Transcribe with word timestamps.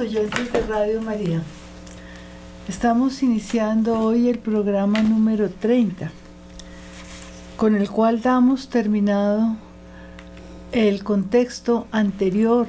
Oyentes 0.00 0.52
de 0.52 0.60
Radio 0.60 1.02
María, 1.02 1.42
estamos 2.68 3.20
iniciando 3.24 3.98
hoy 3.98 4.28
el 4.28 4.38
programa 4.38 5.02
número 5.02 5.50
30, 5.50 6.12
con 7.56 7.74
el 7.74 7.90
cual 7.90 8.20
damos 8.20 8.68
terminado 8.68 9.56
el 10.70 11.02
contexto 11.02 11.88
anterior 11.90 12.68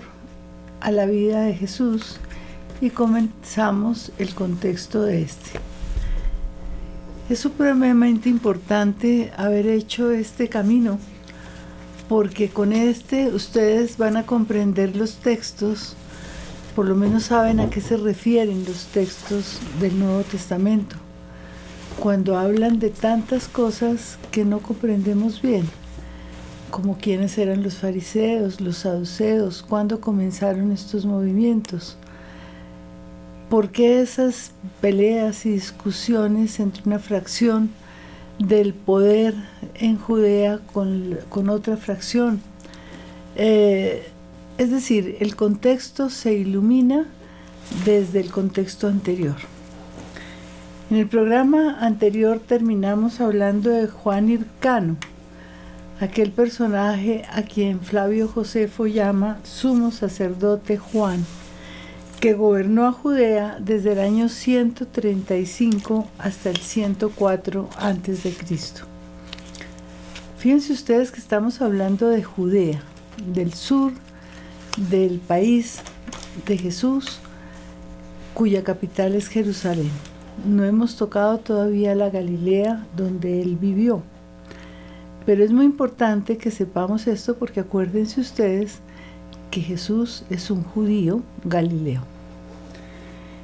a 0.81 0.89
la 0.89 1.05
vida 1.05 1.41
de 1.41 1.53
Jesús 1.53 2.17
y 2.81 2.89
comenzamos 2.89 4.11
el 4.17 4.33
contexto 4.33 5.03
de 5.03 5.21
este. 5.21 5.59
Es 7.29 7.37
supremamente 7.37 8.29
importante 8.29 9.31
haber 9.37 9.67
hecho 9.67 10.09
este 10.09 10.49
camino 10.49 10.97
porque 12.07 12.49
con 12.49 12.73
este 12.73 13.27
ustedes 13.27 13.97
van 13.97 14.17
a 14.17 14.25
comprender 14.25 14.95
los 14.95 15.17
textos 15.17 15.95
por 16.75 16.87
lo 16.87 16.95
menos 16.95 17.23
saben 17.23 17.59
a 17.59 17.69
qué 17.69 17.81
se 17.81 17.97
refieren 17.97 18.65
los 18.65 18.85
textos 18.87 19.59
del 19.79 19.97
Nuevo 19.99 20.21
Testamento, 20.21 20.95
cuando 21.99 22.37
hablan 22.37 22.79
de 22.79 22.89
tantas 22.89 23.47
cosas 23.47 24.17
que 24.31 24.45
no 24.45 24.59
comprendemos 24.59 25.41
bien, 25.41 25.65
como 26.71 26.97
quiénes 26.97 27.37
eran 27.37 27.63
los 27.63 27.75
fariseos, 27.75 28.61
los 28.61 28.77
saduceos, 28.77 29.63
cuándo 29.63 29.99
comenzaron 29.99 30.71
estos 30.71 31.05
movimientos, 31.05 31.97
por 33.49 33.69
qué 33.71 34.01
esas 34.01 34.51
peleas 34.79 35.45
y 35.45 35.51
discusiones 35.51 36.59
entre 36.59 36.83
una 36.85 36.99
fracción 36.99 37.71
del 38.37 38.73
poder 38.73 39.33
en 39.75 39.97
Judea 39.97 40.59
con, 40.71 41.49
otra 41.49 41.75
fracción. 41.77 42.41
Eh, 43.35 44.07
es 44.59 44.71
decir, 44.71 45.15
el 45.21 45.37
contexto 45.37 46.09
se 46.09 46.33
ilumina 46.33 47.05
desde 47.85 48.19
el 48.19 48.29
contexto 48.29 48.89
anterior. 48.89 49.37
En 50.91 50.97
el 50.97 51.07
programa 51.07 51.77
anterior 51.79 52.41
terminamos 52.45 53.21
hablando 53.21 53.69
de 53.69 53.87
Juan 53.87 54.27
Hircano, 54.27 54.97
aquel 56.01 56.31
personaje 56.31 57.23
a 57.31 57.43
quien 57.43 57.79
Flavio 57.79 58.27
Josefo 58.27 58.85
llama 58.85 59.39
sumo 59.43 59.91
sacerdote 59.91 60.77
Juan, 60.77 61.25
que 62.19 62.33
gobernó 62.33 62.85
a 62.85 62.91
Judea 62.91 63.59
desde 63.61 63.93
el 63.93 63.99
año 63.99 64.27
135 64.27 66.05
hasta 66.17 66.49
el 66.49 66.57
104 66.57 67.69
a.C. 67.77 68.35
Fíjense 70.37 70.73
ustedes 70.73 71.11
que 71.11 71.21
estamos 71.21 71.61
hablando 71.61 72.09
de 72.09 72.25
Judea, 72.25 72.81
del 73.33 73.53
sur 73.53 73.93
del 74.77 75.19
país 75.19 75.81
de 76.45 76.57
Jesús, 76.57 77.19
cuya 78.33 78.63
capital 78.63 79.15
es 79.15 79.27
Jerusalén. 79.27 79.91
No 80.45 80.63
hemos 80.63 80.95
tocado 80.95 81.39
todavía 81.39 81.95
la 81.95 82.09
Galilea 82.09 82.85
donde 82.95 83.41
él 83.41 83.57
vivió. 83.57 84.03
Pero 85.25 85.43
es 85.43 85.51
muy 85.51 85.65
importante 85.65 86.37
que 86.37 86.51
sepamos 86.51 87.07
esto 87.07 87.37
porque 87.37 87.59
acuérdense 87.59 88.21
ustedes 88.21 88.79
que 89.51 89.61
Jesús 89.61 90.23
es 90.29 90.49
un 90.49 90.63
judío 90.63 91.21
galileo. 91.43 92.01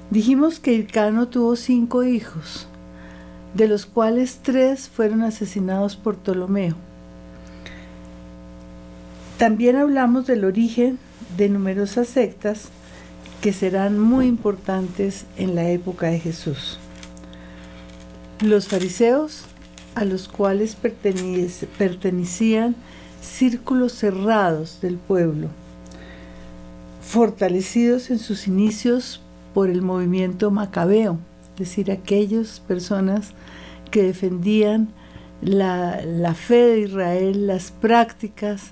Dijimos 0.09 0.59
que 0.59 0.73
Hircano 0.73 1.27
tuvo 1.27 1.55
cinco 1.55 2.03
hijos, 2.03 2.67
de 3.53 3.67
los 3.67 3.85
cuales 3.85 4.39
tres 4.43 4.87
fueron 4.87 5.23
asesinados 5.23 5.95
por 5.95 6.15
Ptolomeo. 6.17 6.75
También 9.37 9.75
hablamos 9.75 10.27
del 10.27 10.45
origen 10.45 10.99
de 11.37 11.49
numerosas 11.49 12.07
sectas 12.07 12.69
que 13.41 13.53
serán 13.53 13.99
muy 13.99 14.27
importantes 14.27 15.25
en 15.37 15.55
la 15.55 15.69
época 15.69 16.07
de 16.07 16.19
Jesús. 16.19 16.79
Los 18.41 18.67
fariseos, 18.67 19.45
a 19.93 20.03
los 20.03 20.27
cuales 20.27 20.75
pertenecían 21.77 22.75
círculos 23.21 23.93
cerrados 23.93 24.79
del 24.81 24.97
pueblo, 24.97 25.49
fortalecidos 27.01 28.09
en 28.09 28.19
sus 28.19 28.47
inicios 28.47 29.21
por 29.53 29.69
el 29.69 29.81
movimiento 29.81 30.51
macabeo, 30.51 31.19
es 31.53 31.59
decir, 31.59 31.91
aquellas 31.91 32.59
personas 32.59 33.31
que 33.91 34.03
defendían 34.03 34.89
la, 35.41 36.01
la 36.03 36.33
fe 36.33 36.65
de 36.65 36.79
Israel, 36.81 37.47
las 37.47 37.71
prácticas 37.71 38.71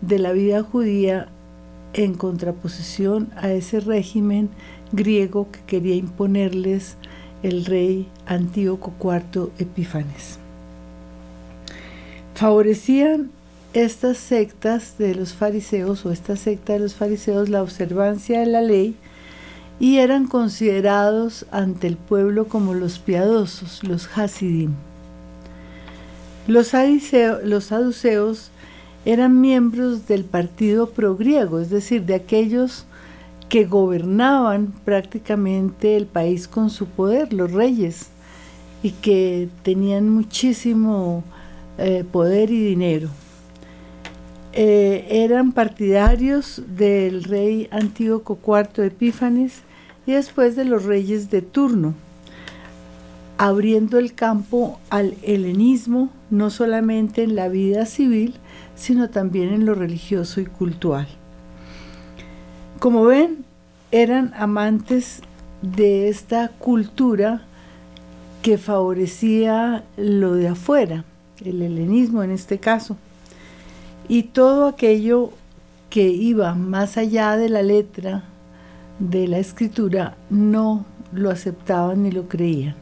de 0.00 0.18
la 0.18 0.32
vida 0.32 0.62
judía 0.62 1.28
en 1.94 2.14
contraposición 2.14 3.30
a 3.36 3.50
ese 3.50 3.80
régimen 3.80 4.50
griego 4.92 5.48
que 5.50 5.60
quería 5.66 5.94
imponerles 5.94 6.96
el 7.42 7.64
rey 7.64 8.08
Antíoco 8.26 8.92
IV 9.00 9.50
Epífanes. 9.58 10.38
Favorecían 12.34 13.30
estas 13.72 14.18
sectas 14.18 14.96
de 14.98 15.14
los 15.14 15.32
fariseos 15.32 16.04
o 16.04 16.12
esta 16.12 16.36
secta 16.36 16.74
de 16.74 16.80
los 16.80 16.94
fariseos 16.94 17.48
la 17.48 17.62
observancia 17.62 18.40
de 18.40 18.46
la 18.46 18.60
ley 18.60 18.96
y 19.80 19.98
eran 19.98 20.26
considerados 20.26 21.46
ante 21.50 21.86
el 21.86 21.96
pueblo 21.96 22.48
como 22.48 22.74
los 22.74 22.98
piadosos, 22.98 23.82
los 23.82 24.08
hasidim. 24.16 24.72
Los, 26.46 26.72
los 27.44 27.64
saduceos 27.64 28.50
eran 29.04 29.40
miembros 29.40 30.06
del 30.06 30.24
partido 30.24 30.90
progriego, 30.90 31.58
es 31.60 31.70
decir, 31.70 32.02
de 32.04 32.14
aquellos 32.14 32.86
que 33.48 33.64
gobernaban 33.64 34.72
prácticamente 34.84 35.96
el 35.96 36.06
país 36.06 36.48
con 36.48 36.70
su 36.70 36.86
poder, 36.86 37.32
los 37.32 37.52
reyes, 37.52 38.08
y 38.82 38.90
que 38.90 39.48
tenían 39.62 40.08
muchísimo 40.08 41.22
eh, 41.78 42.04
poder 42.10 42.50
y 42.50 42.64
dinero. 42.64 43.08
Eh, 44.54 45.06
eran 45.08 45.52
partidarios 45.52 46.62
del 46.66 47.24
rey 47.24 47.68
Antíoco 47.70 48.38
IV 48.46 48.84
Epífanes 48.84 49.62
y 50.06 50.12
después 50.12 50.56
de 50.56 50.64
los 50.64 50.84
reyes 50.84 51.30
de 51.30 51.40
turno, 51.42 51.94
abriendo 53.38 53.98
el 53.98 54.14
campo 54.14 54.78
al 54.90 55.14
helenismo 55.22 56.10
no 56.30 56.50
solamente 56.50 57.22
en 57.22 57.34
la 57.34 57.48
vida 57.48 57.86
civil, 57.86 58.34
sino 58.74 59.10
también 59.10 59.52
en 59.52 59.66
lo 59.66 59.74
religioso 59.74 60.40
y 60.40 60.46
cultural. 60.46 61.08
Como 62.78 63.04
ven, 63.04 63.44
eran 63.90 64.32
amantes 64.36 65.22
de 65.62 66.08
esta 66.08 66.48
cultura 66.48 67.42
que 68.42 68.58
favorecía 68.58 69.84
lo 69.96 70.34
de 70.34 70.48
afuera, 70.48 71.04
el 71.44 71.62
helenismo 71.62 72.22
en 72.22 72.32
este 72.32 72.58
caso, 72.58 72.96
y 74.08 74.24
todo 74.24 74.66
aquello 74.66 75.30
que 75.90 76.08
iba 76.08 76.54
más 76.54 76.96
allá 76.96 77.36
de 77.36 77.48
la 77.48 77.62
letra 77.62 78.24
de 78.98 79.28
la 79.28 79.38
escritura 79.38 80.16
no 80.30 80.84
lo 81.12 81.30
aceptaban 81.30 82.02
ni 82.02 82.10
lo 82.10 82.28
creían. 82.28 82.74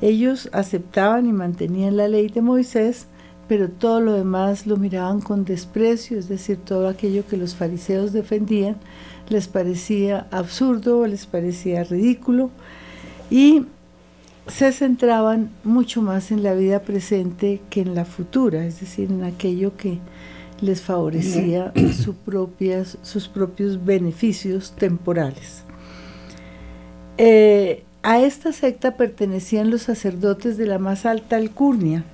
Ellos 0.00 0.50
aceptaban 0.52 1.26
y 1.26 1.32
mantenían 1.32 1.96
la 1.96 2.08
ley 2.08 2.28
de 2.28 2.42
Moisés, 2.42 3.06
pero 3.52 3.68
todo 3.68 4.00
lo 4.00 4.14
demás 4.14 4.66
lo 4.66 4.78
miraban 4.78 5.20
con 5.20 5.44
desprecio, 5.44 6.18
es 6.18 6.26
decir, 6.26 6.56
todo 6.56 6.88
aquello 6.88 7.26
que 7.26 7.36
los 7.36 7.54
fariseos 7.54 8.14
defendían 8.14 8.76
les 9.28 9.46
parecía 9.46 10.26
absurdo, 10.30 11.06
les 11.06 11.26
parecía 11.26 11.84
ridículo 11.84 12.48
y 13.30 13.66
se 14.46 14.72
centraban 14.72 15.50
mucho 15.64 16.00
más 16.00 16.30
en 16.30 16.42
la 16.42 16.54
vida 16.54 16.80
presente 16.80 17.60
que 17.68 17.82
en 17.82 17.94
la 17.94 18.06
futura, 18.06 18.64
es 18.64 18.80
decir, 18.80 19.10
en 19.10 19.22
aquello 19.22 19.76
que 19.76 19.98
les 20.62 20.80
favorecía 20.80 21.74
propias, 22.24 22.96
sus 23.02 23.28
propios 23.28 23.84
beneficios 23.84 24.72
temporales. 24.72 25.64
Eh, 27.18 27.84
a 28.02 28.18
esta 28.18 28.50
secta 28.52 28.96
pertenecían 28.96 29.70
los 29.70 29.82
sacerdotes 29.82 30.56
de 30.56 30.64
la 30.64 30.78
más 30.78 31.04
alta 31.04 31.36
alcurnia, 31.36 32.06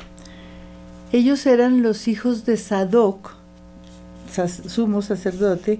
ellos 1.12 1.46
eran 1.46 1.82
los 1.82 2.08
hijos 2.08 2.44
de 2.44 2.56
Sadoc, 2.56 3.34
sumo 4.66 5.02
sacerdote, 5.02 5.78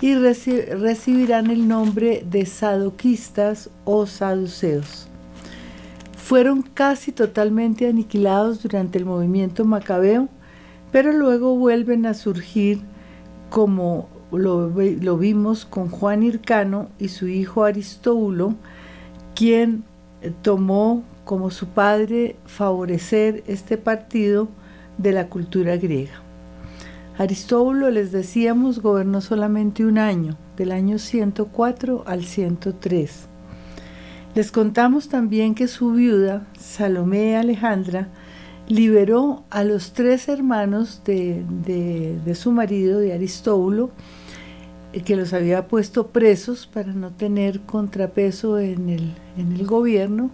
y 0.00 0.14
recibirán 0.14 1.50
el 1.50 1.68
nombre 1.68 2.24
de 2.28 2.44
sadoquistas 2.46 3.70
o 3.84 4.06
saduceos. 4.06 5.08
Fueron 6.16 6.62
casi 6.62 7.12
totalmente 7.12 7.88
aniquilados 7.88 8.62
durante 8.62 8.98
el 8.98 9.04
movimiento 9.04 9.64
macabeo, 9.64 10.28
pero 10.90 11.12
luego 11.12 11.56
vuelven 11.56 12.04
a 12.04 12.14
surgir 12.14 12.80
como 13.48 14.08
lo, 14.32 14.68
lo 14.68 15.18
vimos 15.18 15.64
con 15.64 15.88
Juan 15.88 16.24
Hircano 16.24 16.88
y 16.98 17.08
su 17.08 17.28
hijo 17.28 17.64
Aristóbulo, 17.64 18.54
quien 19.34 19.84
tomó 20.42 21.04
como 21.26 21.50
su 21.50 21.66
padre, 21.66 22.36
favorecer 22.46 23.42
este 23.48 23.76
partido 23.76 24.48
de 24.96 25.10
la 25.12 25.28
cultura 25.28 25.76
griega. 25.76 26.22
Aristóbulo, 27.18 27.90
les 27.90 28.12
decíamos, 28.12 28.80
gobernó 28.80 29.20
solamente 29.20 29.84
un 29.84 29.98
año, 29.98 30.38
del 30.56 30.70
año 30.70 30.98
104 30.98 32.04
al 32.06 32.24
103. 32.24 33.26
Les 34.36 34.52
contamos 34.52 35.08
también 35.08 35.56
que 35.56 35.66
su 35.66 35.92
viuda, 35.92 36.46
Salomé 36.58 37.36
Alejandra, 37.36 38.08
liberó 38.68 39.42
a 39.50 39.64
los 39.64 39.94
tres 39.94 40.28
hermanos 40.28 41.02
de, 41.04 41.44
su 42.34 42.52
marido, 42.52 43.00
de 43.00 43.14
Aristóbulo, 43.14 43.90
eh, 44.92 45.00
que 45.00 45.16
los 45.16 45.32
había 45.32 45.66
puesto 45.66 46.08
presos 46.08 46.68
para 46.68 46.92
no 46.92 47.10
tener 47.10 47.62
contrapeso 47.62 48.60
en 48.60 48.90
el, 48.90 49.14
en 49.36 49.52
el 49.52 49.66
gobierno, 49.66 50.30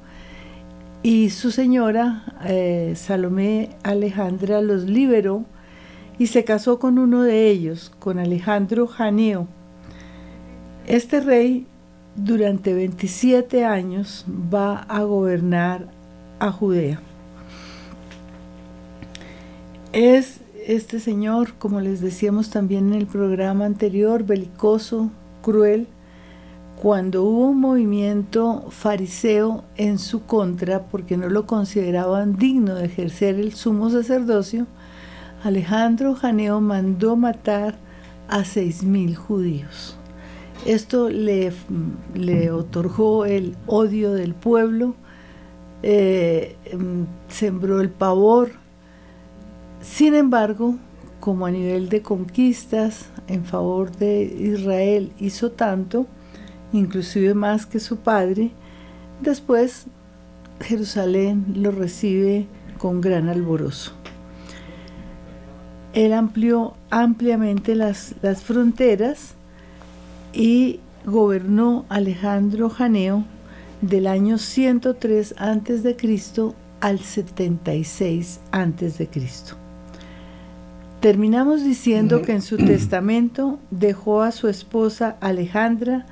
y 1.03 1.31
su 1.31 1.51
señora, 1.51 2.25
eh, 2.45 2.93
Salomé 2.97 3.71
Alejandra, 3.83 4.61
los 4.61 4.85
liberó 4.85 5.45
y 6.19 6.29
se 6.29 6.45
casó 6.45 6.79
con 6.79 6.99
uno 6.99 7.23
de 7.23 7.49
ellos, 7.49 7.91
con 7.99 8.19
Alejandro 8.19 8.87
Janeo. 8.87 9.49
Este 10.87 11.21
rey 11.21 11.67
durante 12.15 12.75
27 12.75 13.65
años 13.65 14.25
va 14.53 14.79
a 14.83 15.03
gobernar 15.03 15.89
a 16.39 16.53
Judea. 16.53 17.01
Es 19.93 20.41
este 20.67 21.01
señor, 21.01 21.55
como 21.55 21.81
les 21.81 22.01
decíamos 22.01 22.51
también 22.51 22.93
en 22.93 23.01
el 23.01 23.07
programa 23.07 23.65
anterior, 23.65 24.25
belicoso, 24.25 25.11
cruel, 25.43 25.89
cuando 26.83 27.23
hubo 27.23 27.47
un 27.51 27.61
movimiento 27.61 28.65
fariseo 28.71 29.63
en 29.77 30.01
su 30.01 30.27
contra 30.27 30.83
porque 30.87 31.17
no 31.17 31.29
lo 31.29 31.47
consideraban 31.47 32.35
digno 32.35 32.75
de 32.75 32.87
ejercer 32.87 33.37
el 33.37 33.53
sumo 33.53 33.89
sacerdocio, 33.89 34.67
Alejandro 35.45 36.17
Janeo 36.17 36.61
mandó 36.61 37.15
matar 37.15 37.77
a 38.27 38.45
seis 38.45 38.83
mil 38.83 39.15
judíos. 39.15 39.97
Esto 40.67 41.09
le, 41.09 41.53
otorgó 42.51 43.27
el 43.27 43.55
odio 43.69 44.13
del 44.13 44.35
pueblo, 44.35 44.97
eh, 45.85 46.57
em, 46.65 47.07
sembró 47.29 47.81
el 47.81 47.91
pavor. 47.91 48.51
Sin 49.81 50.17
embargo, 50.17 50.75
como 51.21 51.47
a 51.47 51.53
nivel 51.53 51.89
de 51.89 52.03
conquistas 52.03 53.09
en 53.29 53.45
favor 53.45 53.93
de 53.93 54.25
Israel 54.25 55.13
hizo 55.21 55.53
tanto, 55.53 56.09
inclusive 56.73 57.35
más 57.35 57.67
que 57.67 57.81
su 57.81 57.99
padre. 57.99 58.51
Después 59.21 59.87
Jerusalén 60.61 61.45
lo 61.57 61.71
recibe 61.71 62.47
con 62.79 63.01
gran 63.01 63.29
alborozo. 63.29 63.93
Él 65.93 66.13
amplió 66.13 66.75
ampliamente 66.91 67.75
las, 67.75 68.15
las 68.23 68.43
fronteras 68.43 69.35
y 70.33 70.81
gobernó 71.05 71.85
Alejandro 71.89 72.71
Janeo 72.71 73.25
del 73.83 74.07
año 74.07 74.39
103 74.39 75.35
a.C. 75.39 75.97
al 76.81 76.99
76 77.01 78.41
a.C. 78.53 79.09
Terminamos 81.01 81.65
diciendo 81.65 82.23
que 82.23 82.33
en 82.33 82.43
su 82.43 82.57
testamento 82.57 83.59
dejó 83.73 84.23
a 84.23 84.31
su 84.31 84.49
esposa 84.49 85.17
Alejandra 85.21 86.07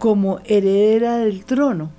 como 0.00 0.40
heredera 0.46 1.18
del 1.18 1.44
trono 1.44 1.90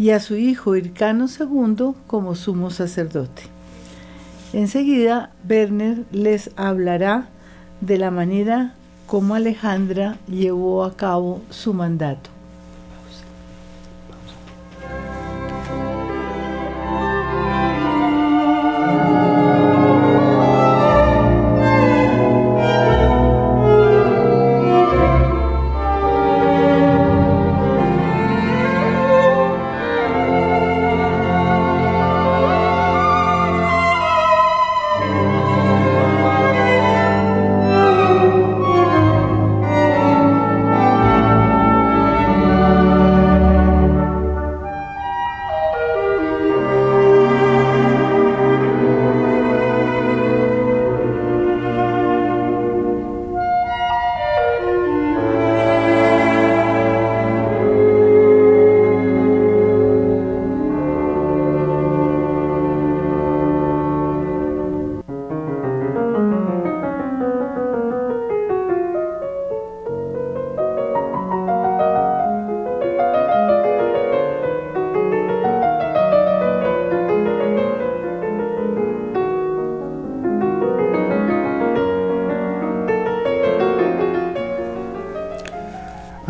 y 0.00 0.10
a 0.10 0.18
su 0.18 0.34
hijo 0.34 0.74
Hircano 0.74 1.26
II 1.28 1.92
como 2.08 2.34
sumo 2.34 2.70
sacerdote. 2.70 3.42
Enseguida, 4.52 5.30
Werner 5.48 6.04
les 6.10 6.50
hablará 6.56 7.28
de 7.80 7.96
la 7.96 8.10
manera 8.10 8.74
como 9.06 9.36
Alejandra 9.36 10.18
llevó 10.26 10.82
a 10.82 10.96
cabo 10.96 11.42
su 11.50 11.74
mandato. 11.74 12.29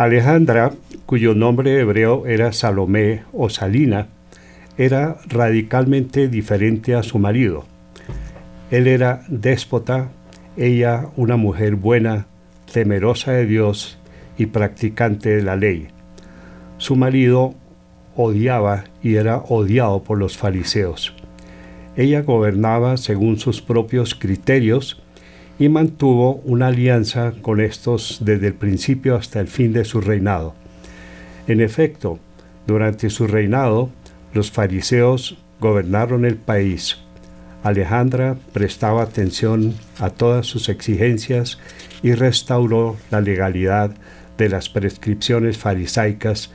Alejandra, 0.00 0.72
cuyo 1.04 1.34
nombre 1.34 1.78
hebreo 1.78 2.26
era 2.26 2.54
Salomé 2.54 3.24
o 3.34 3.50
Salina, 3.50 4.06
era 4.78 5.18
radicalmente 5.28 6.28
diferente 6.28 6.94
a 6.94 7.02
su 7.02 7.18
marido. 7.18 7.66
Él 8.70 8.86
era 8.86 9.20
déspota, 9.28 10.08
ella 10.56 11.10
una 11.16 11.36
mujer 11.36 11.74
buena, 11.74 12.28
temerosa 12.72 13.32
de 13.32 13.44
Dios 13.44 13.98
y 14.38 14.46
practicante 14.46 15.36
de 15.36 15.42
la 15.42 15.56
ley. 15.56 15.88
Su 16.78 16.96
marido 16.96 17.52
odiaba 18.16 18.84
y 19.02 19.16
era 19.16 19.36
odiado 19.36 20.02
por 20.02 20.16
los 20.16 20.38
fariseos. 20.38 21.14
Ella 21.94 22.22
gobernaba 22.22 22.96
según 22.96 23.38
sus 23.38 23.60
propios 23.60 24.14
criterios 24.14 25.02
y 25.60 25.68
mantuvo 25.68 26.36
una 26.46 26.68
alianza 26.68 27.34
con 27.42 27.60
estos 27.60 28.20
desde 28.22 28.46
el 28.46 28.54
principio 28.54 29.14
hasta 29.14 29.40
el 29.40 29.46
fin 29.46 29.74
de 29.74 29.84
su 29.84 30.00
reinado. 30.00 30.54
En 31.46 31.60
efecto, 31.60 32.18
durante 32.66 33.10
su 33.10 33.26
reinado, 33.26 33.90
los 34.32 34.50
fariseos 34.50 35.36
gobernaron 35.60 36.24
el 36.24 36.36
país. 36.36 36.96
Alejandra 37.62 38.38
prestaba 38.54 39.02
atención 39.02 39.74
a 39.98 40.08
todas 40.08 40.46
sus 40.46 40.70
exigencias 40.70 41.58
y 42.02 42.14
restauró 42.14 42.96
la 43.10 43.20
legalidad 43.20 43.94
de 44.38 44.48
las 44.48 44.70
prescripciones 44.70 45.58
farisaicas 45.58 46.50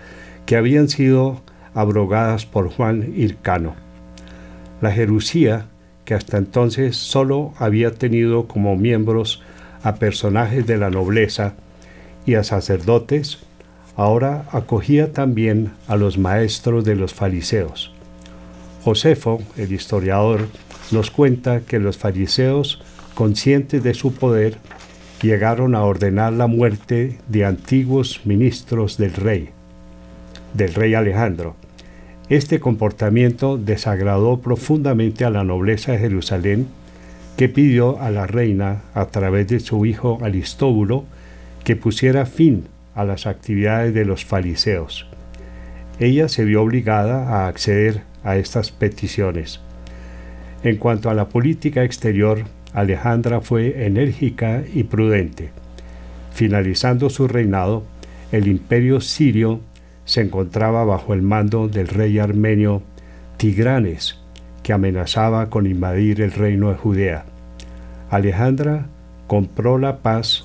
que 0.47 0.55
habían 0.55 0.89
sido 0.89 1.43
abrogadas 1.75 2.47
por 2.47 2.71
Juan 2.71 3.13
Hircano. 3.15 3.75
La 4.81 4.91
Jerusía 4.91 5.67
que 6.05 6.13
hasta 6.13 6.37
entonces 6.37 6.95
solo 6.95 7.53
había 7.57 7.91
tenido 7.91 8.47
como 8.47 8.75
miembros 8.75 9.41
a 9.83 9.95
personajes 9.95 10.65
de 10.65 10.77
la 10.77 10.89
nobleza 10.89 11.53
y 12.25 12.35
a 12.35 12.43
sacerdotes, 12.43 13.39
ahora 13.95 14.45
acogía 14.51 15.13
también 15.13 15.71
a 15.87 15.95
los 15.95 16.17
maestros 16.17 16.85
de 16.85 16.95
los 16.95 17.13
fariseos. 17.13 17.91
Josefo, 18.83 19.41
el 19.57 19.71
historiador, 19.71 20.47
nos 20.91 21.09
cuenta 21.09 21.61
que 21.61 21.79
los 21.79 21.97
fariseos, 21.97 22.81
conscientes 23.15 23.83
de 23.83 23.93
su 23.93 24.13
poder, 24.13 24.57
llegaron 25.21 25.73
a 25.73 25.83
ordenar 25.83 26.33
la 26.33 26.47
muerte 26.47 27.17
de 27.27 27.45
antiguos 27.45 28.21
ministros 28.25 28.97
del 28.97 29.13
rey, 29.13 29.49
del 30.53 30.73
rey 30.73 30.93
Alejandro, 30.93 31.55
este 32.29 32.59
comportamiento 32.59 33.57
desagradó 33.57 34.41
profundamente 34.41 35.25
a 35.25 35.29
la 35.29 35.43
nobleza 35.43 35.91
de 35.91 35.99
Jerusalén, 35.99 36.67
que 37.37 37.49
pidió 37.49 37.99
a 38.01 38.09
la 38.09 38.25
reina, 38.25 38.81
a 38.93 39.05
través 39.05 39.47
de 39.47 39.59
su 39.59 39.85
hijo 39.85 40.17
Aristóbulo, 40.23 41.05
que 41.63 41.75
pusiera 41.75 42.25
fin 42.25 42.65
a 42.95 43.03
las 43.03 43.27
actividades 43.27 43.93
de 43.93 44.05
los 44.05 44.25
fariseos. 44.25 45.05
Ella 45.99 46.27
se 46.27 46.45
vio 46.45 46.63
obligada 46.63 47.29
a 47.29 47.47
acceder 47.47 48.01
a 48.23 48.37
estas 48.37 48.71
peticiones. 48.71 49.59
En 50.63 50.77
cuanto 50.77 51.09
a 51.09 51.13
la 51.13 51.29
política 51.29 51.83
exterior, 51.83 52.43
Alejandra 52.73 53.39
fue 53.41 53.85
enérgica 53.85 54.63
y 54.73 54.83
prudente. 54.83 55.51
Finalizando 56.33 57.09
su 57.09 57.27
reinado, 57.27 57.83
el 58.31 58.47
imperio 58.47 58.99
sirio 58.99 59.61
se 60.05 60.21
encontraba 60.21 60.85
bajo 60.85 61.13
el 61.13 61.21
mando 61.21 61.67
del 61.67 61.87
rey 61.87 62.19
armenio 62.19 62.81
Tigranes, 63.37 64.19
que 64.63 64.73
amenazaba 64.73 65.49
con 65.49 65.67
invadir 65.67 66.21
el 66.21 66.31
reino 66.31 66.69
de 66.69 66.77
Judea. 66.77 67.25
Alejandra 68.09 68.85
compró 69.27 69.77
la 69.77 69.97
paz 69.97 70.43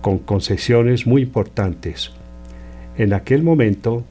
con 0.00 0.18
concesiones 0.18 1.06
muy 1.06 1.22
importantes. 1.22 2.12
En 2.96 3.12
aquel 3.12 3.42
momento, 3.42 4.04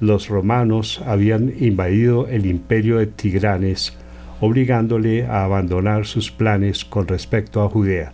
los 0.00 0.28
romanos 0.28 1.00
habían 1.06 1.52
invadido 1.60 2.26
el 2.26 2.46
imperio 2.46 2.98
de 2.98 3.06
Tigranes, 3.06 3.96
obligándole 4.40 5.26
a 5.26 5.44
abandonar 5.44 6.06
sus 6.06 6.32
planes 6.32 6.84
con 6.84 7.06
respecto 7.06 7.62
a 7.62 7.68
Judea. 7.68 8.12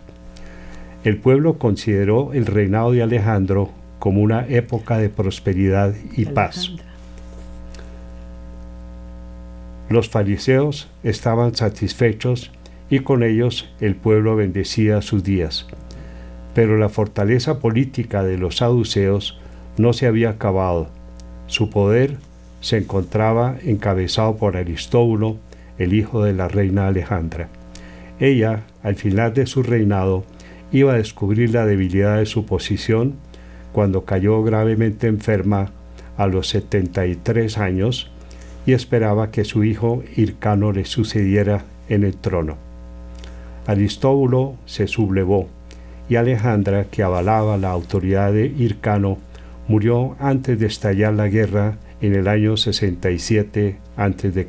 El 1.03 1.17
pueblo 1.17 1.57
consideró 1.57 2.33
el 2.33 2.45
reinado 2.45 2.91
de 2.91 3.01
Alejandro 3.01 3.71
como 3.99 4.21
una 4.21 4.47
época 4.47 4.97
de 4.97 5.09
prosperidad 5.09 5.93
y 6.15 6.25
paz. 6.25 6.71
Los 9.89 10.09
fariseos 10.09 10.87
estaban 11.03 11.55
satisfechos 11.55 12.51
y 12.89 12.99
con 12.99 13.23
ellos 13.23 13.69
el 13.81 13.95
pueblo 13.95 14.35
bendecía 14.35 15.01
sus 15.01 15.23
días. 15.23 15.67
Pero 16.53 16.77
la 16.77 16.89
fortaleza 16.89 17.59
política 17.59 18.23
de 18.23 18.37
los 18.37 18.57
saduceos 18.57 19.39
no 19.77 19.93
se 19.93 20.07
había 20.07 20.31
acabado. 20.31 20.89
Su 21.47 21.69
poder 21.69 22.17
se 22.61 22.77
encontraba 22.77 23.55
encabezado 23.63 24.35
por 24.35 24.57
Aristóbulo, 24.57 25.37
el 25.77 25.93
hijo 25.93 26.23
de 26.23 26.33
la 26.33 26.47
reina 26.47 26.87
Alejandra. 26.87 27.47
Ella, 28.19 28.63
al 28.83 28.95
final 28.95 29.33
de 29.33 29.45
su 29.45 29.63
reinado, 29.63 30.25
iba 30.71 30.93
a 30.93 30.97
descubrir 30.97 31.51
la 31.53 31.65
debilidad 31.65 32.17
de 32.17 32.25
su 32.25 32.45
posición 32.45 33.15
cuando 33.71 34.05
cayó 34.05 34.43
gravemente 34.43 35.07
enferma 35.07 35.71
a 36.17 36.27
los 36.27 36.49
73 36.49 37.57
años 37.57 38.11
y 38.65 38.73
esperaba 38.73 39.31
que 39.31 39.45
su 39.45 39.63
hijo 39.63 40.03
Hircano 40.15 40.71
le 40.71 40.85
sucediera 40.85 41.63
en 41.87 42.03
el 42.03 42.15
trono. 42.15 42.57
Aristóbulo 43.67 44.55
se 44.65 44.87
sublevó 44.87 45.47
y 46.09 46.15
Alejandra, 46.15 46.85
que 46.85 47.03
avalaba 47.03 47.57
la 47.57 47.69
autoridad 47.69 48.33
de 48.33 48.47
Hircano, 48.47 49.19
murió 49.67 50.15
antes 50.19 50.59
de 50.59 50.65
estallar 50.65 51.13
la 51.13 51.27
guerra 51.27 51.77
en 52.01 52.15
el 52.15 52.27
año 52.27 52.57
67 52.57 53.77
a.C. 53.95 54.47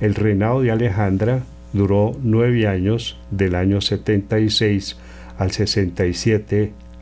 El 0.00 0.14
reinado 0.14 0.62
de 0.62 0.70
Alejandra 0.70 1.42
duró 1.72 2.16
nueve 2.22 2.66
años, 2.66 3.18
del 3.30 3.54
año 3.54 3.80
76 3.80 4.96
al 5.38 5.50
67 5.50 6.72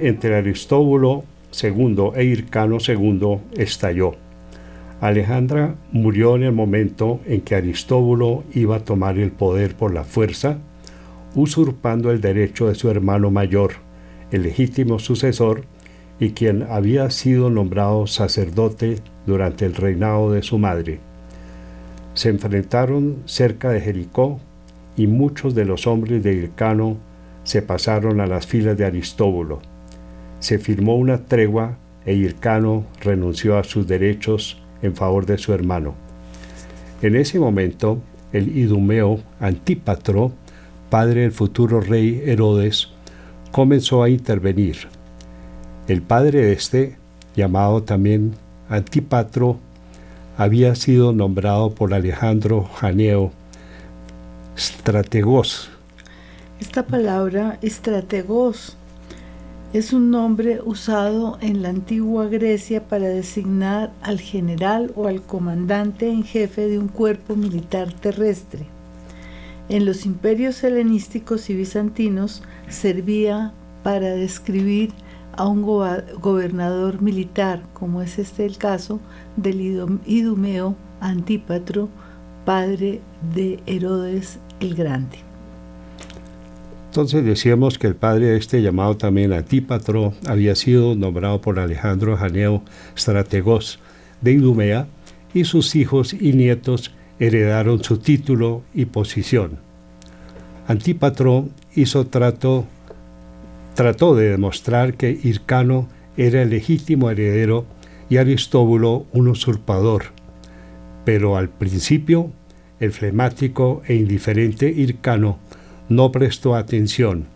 entre 0.00 0.36
Aristóbulo 0.36 1.24
II 1.62 2.10
e 2.14 2.24
Hircano 2.24 2.78
II 2.86 3.38
estalló. 3.56 4.14
Alejandra 5.00 5.76
murió 5.92 6.36
en 6.36 6.44
el 6.44 6.52
momento 6.52 7.20
en 7.26 7.42
que 7.42 7.54
Aristóbulo 7.54 8.44
iba 8.54 8.76
a 8.76 8.84
tomar 8.84 9.18
el 9.18 9.30
poder 9.30 9.74
por 9.74 9.92
la 9.92 10.04
fuerza, 10.04 10.58
usurpando 11.34 12.10
el 12.10 12.20
derecho 12.20 12.68
de 12.68 12.74
su 12.74 12.90
hermano 12.90 13.30
mayor, 13.30 13.72
el 14.30 14.42
legítimo 14.42 14.98
sucesor, 14.98 15.64
y 16.18 16.30
quien 16.30 16.62
había 16.62 17.10
sido 17.10 17.50
nombrado 17.50 18.06
sacerdote 18.06 19.00
durante 19.26 19.66
el 19.66 19.74
reinado 19.74 20.32
de 20.32 20.42
su 20.42 20.58
madre. 20.58 20.98
Se 22.14 22.30
enfrentaron 22.30 23.18
cerca 23.26 23.68
de 23.70 23.82
Jericó 23.82 24.40
y 24.96 25.06
muchos 25.06 25.54
de 25.54 25.66
los 25.66 25.86
hombres 25.86 26.22
de 26.22 26.32
Hircano 26.32 26.96
se 27.44 27.60
pasaron 27.60 28.20
a 28.20 28.26
las 28.26 28.46
filas 28.46 28.78
de 28.78 28.86
Aristóbulo. 28.86 29.60
Se 30.40 30.58
firmó 30.58 30.96
una 30.96 31.24
tregua 31.24 31.78
e 32.04 32.14
Hircano 32.14 32.84
renunció 33.00 33.58
a 33.58 33.64
sus 33.64 33.86
derechos 33.86 34.58
en 34.82 34.94
favor 34.94 35.26
de 35.26 35.38
su 35.38 35.52
hermano. 35.52 35.94
En 37.02 37.16
ese 37.16 37.38
momento, 37.38 38.00
el 38.32 38.56
idumeo 38.56 39.20
Antípatro, 39.40 40.32
padre 40.90 41.22
del 41.22 41.32
futuro 41.32 41.80
rey 41.80 42.22
Herodes, 42.24 42.88
comenzó 43.52 44.02
a 44.02 44.08
intervenir. 44.08 44.76
El 45.88 46.02
padre 46.02 46.42
de 46.42 46.52
este, 46.52 46.96
llamado 47.34 47.82
también 47.82 48.34
Antípatro, 48.68 49.58
había 50.36 50.74
sido 50.74 51.12
nombrado 51.12 51.74
por 51.74 51.94
Alejandro 51.94 52.64
Janeo 52.64 53.32
strategos 54.56 55.70
esta 56.58 56.86
palabra 56.86 57.58
estrategos 57.60 58.75
es 59.72 59.92
un 59.92 60.10
nombre 60.10 60.60
usado 60.64 61.38
en 61.40 61.62
la 61.62 61.70
antigua 61.70 62.26
Grecia 62.26 62.86
para 62.88 63.08
designar 63.08 63.92
al 64.00 64.20
general 64.20 64.92
o 64.94 65.06
al 65.08 65.22
comandante 65.22 66.08
en 66.08 66.24
jefe 66.24 66.68
de 66.68 66.78
un 66.78 66.88
cuerpo 66.88 67.34
militar 67.34 67.92
terrestre. 67.92 68.66
En 69.68 69.84
los 69.84 70.06
imperios 70.06 70.62
helenísticos 70.62 71.50
y 71.50 71.54
bizantinos 71.54 72.42
servía 72.68 73.52
para 73.82 74.10
describir 74.10 74.92
a 75.32 75.46
un 75.46 75.62
gobernador 75.62 77.02
militar, 77.02 77.62
como 77.74 78.00
es 78.00 78.18
este 78.18 78.46
el 78.46 78.58
caso 78.58 79.00
del 79.36 79.60
Idumeo 80.06 80.76
Antípatro, 81.00 81.88
padre 82.44 83.00
de 83.34 83.60
Herodes 83.66 84.38
el 84.60 84.74
Grande. 84.74 85.25
Entonces 86.96 87.26
decíamos 87.26 87.78
que 87.78 87.88
el 87.88 87.94
padre 87.94 88.38
este, 88.38 88.62
llamado 88.62 88.96
también 88.96 89.34
Antípatro, 89.34 90.14
había 90.26 90.54
sido 90.54 90.94
nombrado 90.94 91.42
por 91.42 91.58
Alejandro 91.58 92.16
Janeo 92.16 92.62
Strategos 92.96 93.80
de 94.22 94.32
Idumea 94.32 94.86
y 95.34 95.44
sus 95.44 95.76
hijos 95.76 96.14
y 96.14 96.32
nietos 96.32 96.94
heredaron 97.18 97.84
su 97.84 97.98
título 97.98 98.62
y 98.72 98.86
posición. 98.86 99.58
Antípatro 100.66 101.50
hizo 101.74 102.06
trato, 102.06 102.64
trató 103.74 104.14
de 104.14 104.30
demostrar 104.30 104.94
que 104.94 105.10
Hircano 105.22 105.90
era 106.16 106.40
el 106.40 106.48
legítimo 106.48 107.10
heredero 107.10 107.66
y 108.08 108.16
Aristóbulo 108.16 109.04
un 109.12 109.28
usurpador, 109.28 110.04
pero 111.04 111.36
al 111.36 111.50
principio 111.50 112.30
el 112.80 112.92
flemático 112.92 113.82
e 113.86 113.96
indiferente 113.96 114.70
Hircano 114.70 115.44
no 115.88 116.12
prestó 116.12 116.54
atención, 116.54 117.26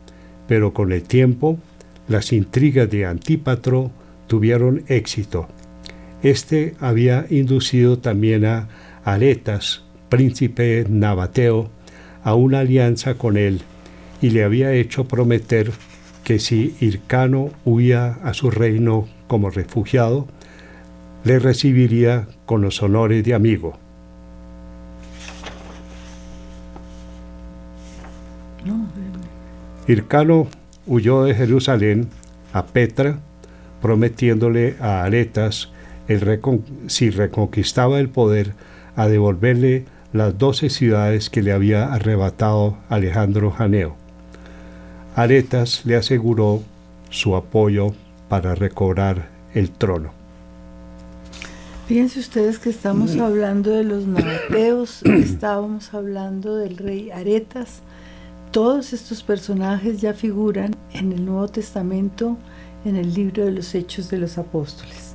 pero 0.47 0.73
con 0.73 0.92
el 0.92 1.02
tiempo 1.02 1.59
las 2.09 2.33
intrigas 2.33 2.90
de 2.90 3.07
Antípatro 3.07 3.90
tuvieron 4.26 4.85
éxito. 4.88 5.49
Este 6.23 6.75
había 6.80 7.26
inducido 7.30 7.99
también 7.99 8.45
a 8.45 8.69
Aretas, 9.04 9.85
príncipe 10.09 10.85
nabateo, 10.88 11.71
a 12.23 12.35
una 12.35 12.61
alianza 12.61 13.14
con 13.14 13.37
él 13.37 13.62
y 14.21 14.30
le 14.30 14.45
había 14.45 14.73
hecho 14.73 15.09
prometer 15.09 15.73
que 16.25 16.38
si 16.38 16.76
Hircano 16.80 17.50
huía 17.64 18.19
a 18.23 18.35
su 18.35 18.50
reino 18.50 19.09
como 19.26 19.50
refugiado, 19.50 20.28
le 21.25 21.38
recibiría 21.38 22.28
con 22.47 22.62
los 22.62 22.83
honores 22.83 23.25
de 23.25 23.35
amigo. 23.35 23.80
Hircano 29.91 30.47
huyó 30.87 31.25
de 31.25 31.35
Jerusalén 31.35 32.09
a 32.53 32.67
Petra, 32.67 33.19
prometiéndole 33.83 34.77
a 34.79 35.03
Aretas, 35.03 35.73
si 36.87 37.11
reconquistaba 37.11 37.99
el 37.99 38.09
poder, 38.09 38.53
a 38.95 39.09
devolverle 39.09 39.87
las 40.13 40.39
doce 40.39 40.71
ciudades 40.71 41.29
que 41.29 41.43
le 41.43 41.51
había 41.51 41.93
arrebatado 41.93 42.77
Alejandro 42.89 43.51
Janeo. 43.51 43.97
Aretas 45.17 45.85
le 45.85 45.97
aseguró 45.97 46.63
su 47.09 47.35
apoyo 47.35 47.93
para 48.29 48.55
recobrar 48.55 49.29
el 49.55 49.73
trono. 49.73 50.13
Fíjense 51.89 52.21
ustedes 52.21 52.61
que 52.61 52.71
estamos 52.71 53.17
hablando 53.17 53.71
de 53.73 53.83
los 53.83 54.07
nabateos, 54.07 55.03
estábamos 55.05 55.93
hablando 55.95 56.55
del 56.55 56.77
rey 56.77 57.11
Aretas. 57.11 57.83
Todos 58.50 58.92
estos 58.92 59.23
personajes 59.23 60.00
ya 60.00 60.12
figuran 60.12 60.75
en 60.92 61.12
el 61.12 61.25
Nuevo 61.25 61.47
Testamento, 61.47 62.37
en 62.85 62.97
el 62.97 63.14
libro 63.14 63.45
de 63.45 63.52
los 63.52 63.76
Hechos 63.76 64.11
de 64.11 64.19
los 64.19 64.38
Apóstoles. 64.38 65.14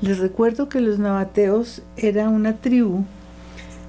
Les 0.00 0.18
recuerdo 0.18 0.70
que 0.70 0.80
los 0.80 0.98
nabateos 0.98 1.82
eran 1.98 2.28
una 2.28 2.56
tribu 2.56 3.04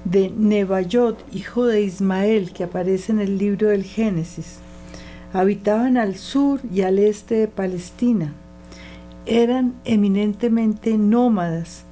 de 0.04 0.28
Nebayot, 0.28 1.24
hijo 1.32 1.64
de 1.64 1.80
Ismael, 1.80 2.52
que 2.52 2.64
aparece 2.64 3.12
en 3.12 3.20
el 3.20 3.38
libro 3.38 3.68
del 3.68 3.84
Génesis. 3.84 4.58
Habitaban 5.32 5.96
al 5.96 6.16
sur 6.16 6.60
y 6.70 6.82
al 6.82 6.98
este 6.98 7.36
de 7.36 7.48
Palestina 7.48 8.34
eran 9.24 9.76
eminentemente 9.86 10.98
nómadas. 10.98 11.84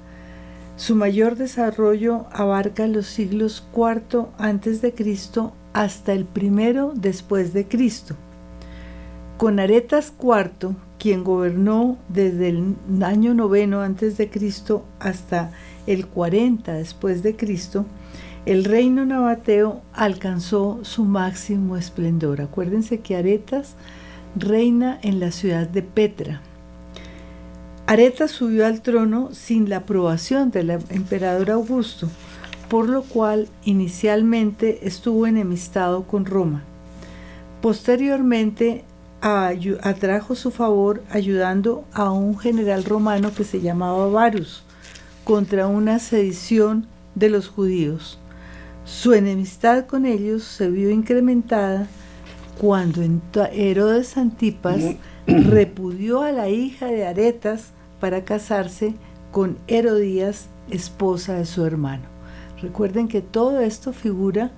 Su 0.76 0.94
mayor 0.94 1.36
desarrollo 1.36 2.26
abarca 2.32 2.86
los 2.86 3.06
siglos 3.06 3.66
IV 3.74 4.26
antes 4.36 4.82
de 4.82 4.92
Cristo 4.92 5.54
hasta 5.72 6.12
el 6.12 6.24
primero 6.24 6.92
después 6.94 7.52
de 7.52 7.66
Cristo. 7.66 8.16
Con 9.36 9.58
Aretas 9.58 10.12
IV, 10.22 10.74
quien 10.98 11.24
gobernó 11.24 11.96
desde 12.08 12.48
el 12.48 12.74
año 13.02 13.34
noveno 13.34 13.80
antes 13.80 14.18
de 14.18 14.28
Cristo 14.28 14.84
hasta 14.98 15.50
el 15.86 16.06
40 16.06 16.74
después 16.74 17.22
de 17.22 17.36
Cristo, 17.36 17.86
el 18.46 18.64
reino 18.64 19.04
nabateo 19.04 19.82
alcanzó 19.92 20.80
su 20.82 21.04
máximo 21.04 21.76
esplendor. 21.76 22.40
Acuérdense 22.40 23.00
que 23.00 23.16
Aretas 23.16 23.74
reina 24.36 24.98
en 25.02 25.20
la 25.20 25.30
ciudad 25.30 25.68
de 25.68 25.82
Petra. 25.82 26.40
Aretas 27.86 28.30
subió 28.30 28.66
al 28.66 28.82
trono 28.82 29.30
sin 29.32 29.68
la 29.68 29.78
aprobación 29.78 30.50
del 30.50 30.70
emperador 30.70 31.50
Augusto, 31.50 32.08
por 32.70 32.88
lo 32.88 33.02
cual 33.02 33.48
inicialmente 33.64 34.86
estuvo 34.86 35.26
enemistado 35.26 36.04
con 36.04 36.24
Roma. 36.24 36.62
Posteriormente 37.60 38.84
atrajo 39.20 40.36
su 40.36 40.52
favor 40.52 41.02
ayudando 41.10 41.84
a 41.92 42.12
un 42.12 42.38
general 42.38 42.84
romano 42.84 43.32
que 43.34 43.42
se 43.42 43.60
llamaba 43.60 44.08
Varus 44.08 44.62
contra 45.24 45.66
una 45.66 45.98
sedición 45.98 46.86
de 47.16 47.28
los 47.28 47.48
judíos. 47.48 48.20
Su 48.84 49.14
enemistad 49.14 49.86
con 49.86 50.06
ellos 50.06 50.44
se 50.44 50.70
vio 50.70 50.90
incrementada 50.90 51.88
cuando 52.56 53.02
Herodes 53.52 54.16
Antipas 54.16 54.80
repudió 55.26 56.22
a 56.22 56.30
la 56.30 56.48
hija 56.48 56.86
de 56.86 57.04
Aretas 57.04 57.72
para 57.98 58.24
casarse 58.24 58.94
con 59.32 59.58
Herodías, 59.66 60.46
esposa 60.70 61.34
de 61.34 61.46
su 61.46 61.66
hermano. 61.66 62.19
Recuerden 62.62 63.08
que 63.08 63.22
todo 63.22 63.60
esto 63.60 63.92
figura 63.92 64.50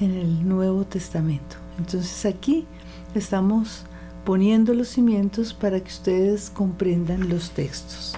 en 0.00 0.12
el 0.12 0.48
Nuevo 0.48 0.84
Testamento. 0.84 1.56
Entonces 1.78 2.24
aquí 2.24 2.66
estamos 3.14 3.84
poniendo 4.24 4.74
los 4.74 4.88
cimientos 4.88 5.52
para 5.52 5.80
que 5.80 5.88
ustedes 5.88 6.50
comprendan 6.50 7.28
los 7.28 7.50
textos. 7.50 8.16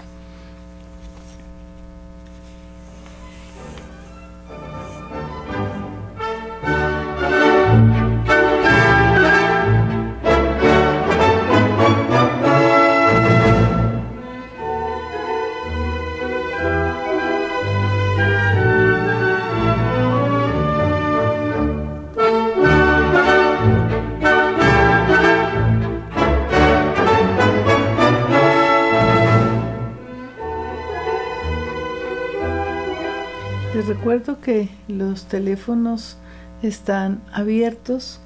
Recuerdo 34.12 34.40
que 34.42 34.68
los 34.88 35.24
teléfonos 35.24 36.18
están 36.62 37.22
abiertos. 37.32 38.20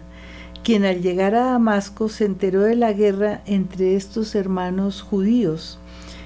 quien 0.63 0.85
al 0.85 1.01
llegar 1.01 1.35
a 1.35 1.47
Damasco 1.47 2.07
se 2.07 2.23
enteró 2.23 2.61
de 2.61 2.77
la 2.77 2.93
guerra 2.93 3.41
entre 3.45 3.97
estos 3.97 4.35
hermanos 4.35 5.01
judíos 5.01 5.79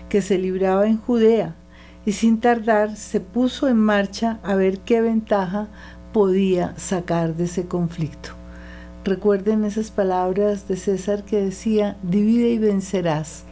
que 0.10 0.22
se 0.22 0.38
libraba 0.38 0.88
en 0.88 0.98
Judea 0.98 1.56
y 2.06 2.13
sin 2.13 2.39
tardar 2.39 2.96
se 2.96 3.20
puso 3.20 3.67
en 3.67 3.78
marcha 3.78 4.39
a 4.43 4.56
ver 4.56 4.80
qué 4.80 5.02
ventaja 5.02 5.67
podía 6.13 6.74
sacar 6.78 7.36
de 7.36 7.46
ese 7.46 7.67
conflicto. 7.67 8.30
Recuerden 9.04 9.63
esas 9.65 9.91
palabras 9.91 10.67
de 10.67 10.76
César 10.78 11.24
que 11.24 11.41
decía, 11.41 11.98
divide 12.04 12.50
y 12.50 12.58
vencerás. 12.58 13.43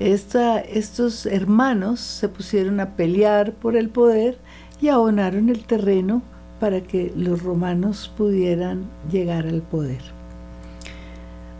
estos 0.00 1.26
hermanos 1.26 2.00
se 2.00 2.28
pusieron 2.28 2.80
a 2.80 2.96
pelear 2.96 3.52
por 3.52 3.76
el 3.76 3.88
poder 3.88 4.38
y 4.80 4.88
abonaron 4.88 5.48
el 5.48 5.64
terreno 5.64 6.22
para 6.60 6.82
que 6.82 7.12
los 7.16 7.42
romanos 7.42 8.12
pudieran 8.16 8.90
llegar 9.10 9.46
al 9.46 9.62
poder. 9.62 10.00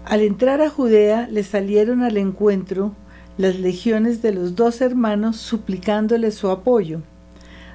Al 0.05 0.21
entrar 0.21 0.61
a 0.61 0.71
Judea 0.71 1.29
le 1.31 1.43
salieron 1.43 2.03
al 2.03 2.17
encuentro 2.17 2.95
las 3.39 3.59
legiones 3.59 4.23
de 4.23 4.33
los 4.33 4.57
dos 4.57 4.81
hermanos 4.81 5.37
suplicándole 5.37 6.31
su 6.31 6.49
apoyo. 6.49 7.03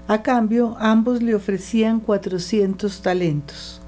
A 0.07 0.23
cambio, 0.23 0.75
ambos 0.79 1.21
le 1.21 1.35
ofrecían 1.35 1.99
cuatrocientos 1.99 3.01
talentos. 3.01 3.81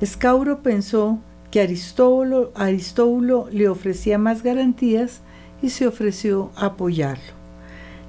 Escauro 0.00 0.62
pensó 0.62 1.18
que 1.50 1.60
Aristóbulo, 1.60 2.52
Aristóbulo 2.54 3.48
le 3.50 3.68
ofrecía 3.68 4.18
más 4.18 4.42
garantías 4.42 5.20
y 5.62 5.70
se 5.70 5.86
ofreció 5.86 6.50
a 6.56 6.66
apoyarlo. 6.66 7.38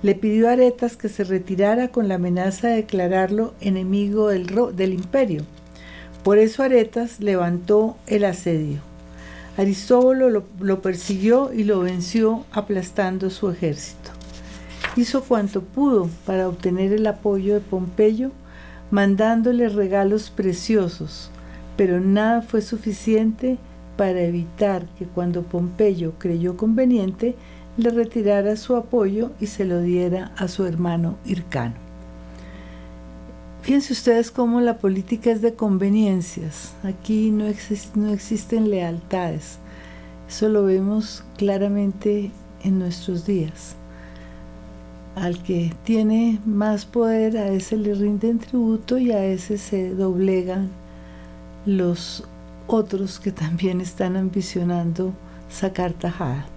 Le 0.01 0.15
pidió 0.15 0.49
a 0.49 0.53
Aretas 0.53 0.97
que 0.97 1.09
se 1.09 1.23
retirara 1.23 1.89
con 1.89 2.07
la 2.07 2.15
amenaza 2.15 2.69
de 2.69 2.77
declararlo 2.77 3.53
enemigo 3.59 4.29
del, 4.29 4.47
del 4.75 4.93
imperio. 4.93 5.43
Por 6.23 6.37
eso 6.37 6.63
Aretas 6.63 7.19
levantó 7.19 7.97
el 8.07 8.25
asedio. 8.25 8.88
Aristóbulo 9.59 10.29
lo, 10.61 10.81
persiguió 10.81 11.51
y 11.51 11.65
lo 11.65 11.81
venció 11.81 12.45
aplastando 12.53 13.29
su 13.29 13.49
ejército. 13.49 14.11
Hizo 14.95 15.21
cuanto 15.21 15.63
pudo 15.63 16.09
para 16.25 16.47
obtener 16.47 16.93
el 16.93 17.05
apoyo 17.05 17.55
de 17.55 17.59
Pompeyo, 17.59 18.31
mandándole 18.89 19.67
regalos 19.67 20.29
preciosos, 20.29 21.29
pero 21.75 21.99
nada 21.99 22.41
fue 22.41 22.61
suficiente 22.61 23.57
para 23.97 24.21
evitar 24.21 24.85
que 24.97 25.03
cuando 25.03 25.43
Pompeyo 25.43 26.13
creyó 26.19 26.55
conveniente, 26.55 27.35
le 27.75 27.89
retirara 27.89 28.55
su 28.55 28.77
apoyo 28.77 29.31
y 29.41 29.47
se 29.47 29.65
lo 29.65 29.81
diera 29.81 30.31
a 30.37 30.47
su 30.47 30.65
hermano 30.65 31.17
Hircano. 31.25 31.88
Fíjense 33.69 33.93
ustedes 33.93 34.31
cómo 34.31 34.61
la 34.61 34.79
política 34.79 35.29
es 35.29 35.43
de 35.43 35.53
conveniencias. 35.53 36.73
Aquí 36.81 37.29
no, 37.29 37.45
no 37.93 38.09
existen 38.09 38.71
lealtades. 38.71 39.59
Eso 40.27 40.49
lo 40.49 40.63
vemos 40.63 41.23
claramente 41.37 42.31
en 42.63 42.79
nuestros 42.79 43.27
días. 43.27 43.75
Al 45.13 45.43
que 45.43 45.71
tiene 45.83 46.39
más 46.47 46.85
poder, 46.85 47.37
a 47.37 47.49
ese 47.49 47.77
le 47.77 47.93
rinden 47.93 48.39
tributo 48.39 48.97
y 48.97 49.11
a 49.11 49.23
ese 49.23 49.59
se 49.59 49.93
doblegan 49.93 50.71
los 51.67 52.23
otros 52.65 53.19
que 53.19 53.31
también 53.31 53.81
están 53.81 54.17
ambicionando 54.17 55.13
sacar 55.47 55.93
tajada. 55.93 56.47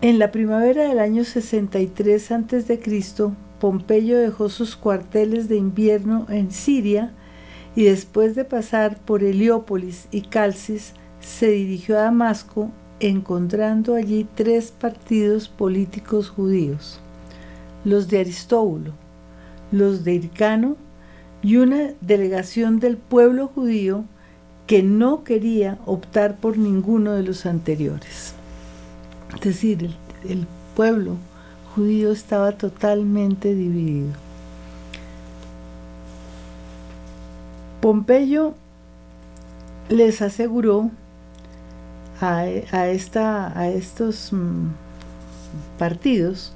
En 0.00 0.18
la 0.18 0.32
primavera 0.32 0.84
del 0.84 0.98
año 0.98 1.24
63 1.24 2.32
a.C., 2.32 2.80
Pompeyo 3.60 4.18
dejó 4.18 4.48
sus 4.48 4.76
cuarteles 4.76 5.48
de 5.48 5.56
invierno 5.56 6.26
en 6.28 6.50
Siria 6.50 7.12
y 7.74 7.84
después 7.84 8.34
de 8.34 8.44
pasar 8.44 8.98
por 8.98 9.22
Heliópolis 9.22 10.08
y 10.10 10.22
Calcis, 10.22 10.94
se 11.20 11.50
dirigió 11.50 11.98
a 11.98 12.02
Damasco, 12.02 12.70
encontrando 13.00 13.94
allí 13.94 14.26
tres 14.34 14.72
partidos 14.72 15.48
políticos 15.48 16.28
judíos, 16.28 17.00
los 17.84 18.08
de 18.08 18.20
Aristóbulo, 18.20 18.92
los 19.70 20.04
de 20.04 20.14
Hircano 20.14 20.76
y 21.42 21.56
una 21.56 21.92
delegación 22.00 22.80
del 22.80 22.96
pueblo 22.96 23.48
judío 23.48 24.04
que 24.66 24.82
no 24.82 25.24
quería 25.24 25.78
optar 25.86 26.38
por 26.38 26.58
ninguno 26.58 27.12
de 27.12 27.22
los 27.22 27.46
anteriores. 27.46 28.34
Es 29.34 29.40
decir, 29.40 29.84
el, 29.84 29.96
el 30.30 30.46
pueblo 30.74 31.16
estaba 31.86 32.52
totalmente 32.52 33.54
dividido. 33.54 34.12
Pompeyo 37.80 38.54
les 39.88 40.20
aseguró 40.20 40.90
a, 42.20 42.46
esta, 42.46 43.58
a 43.58 43.68
estos 43.68 44.32
mm, 44.32 44.68
partidos 45.78 46.52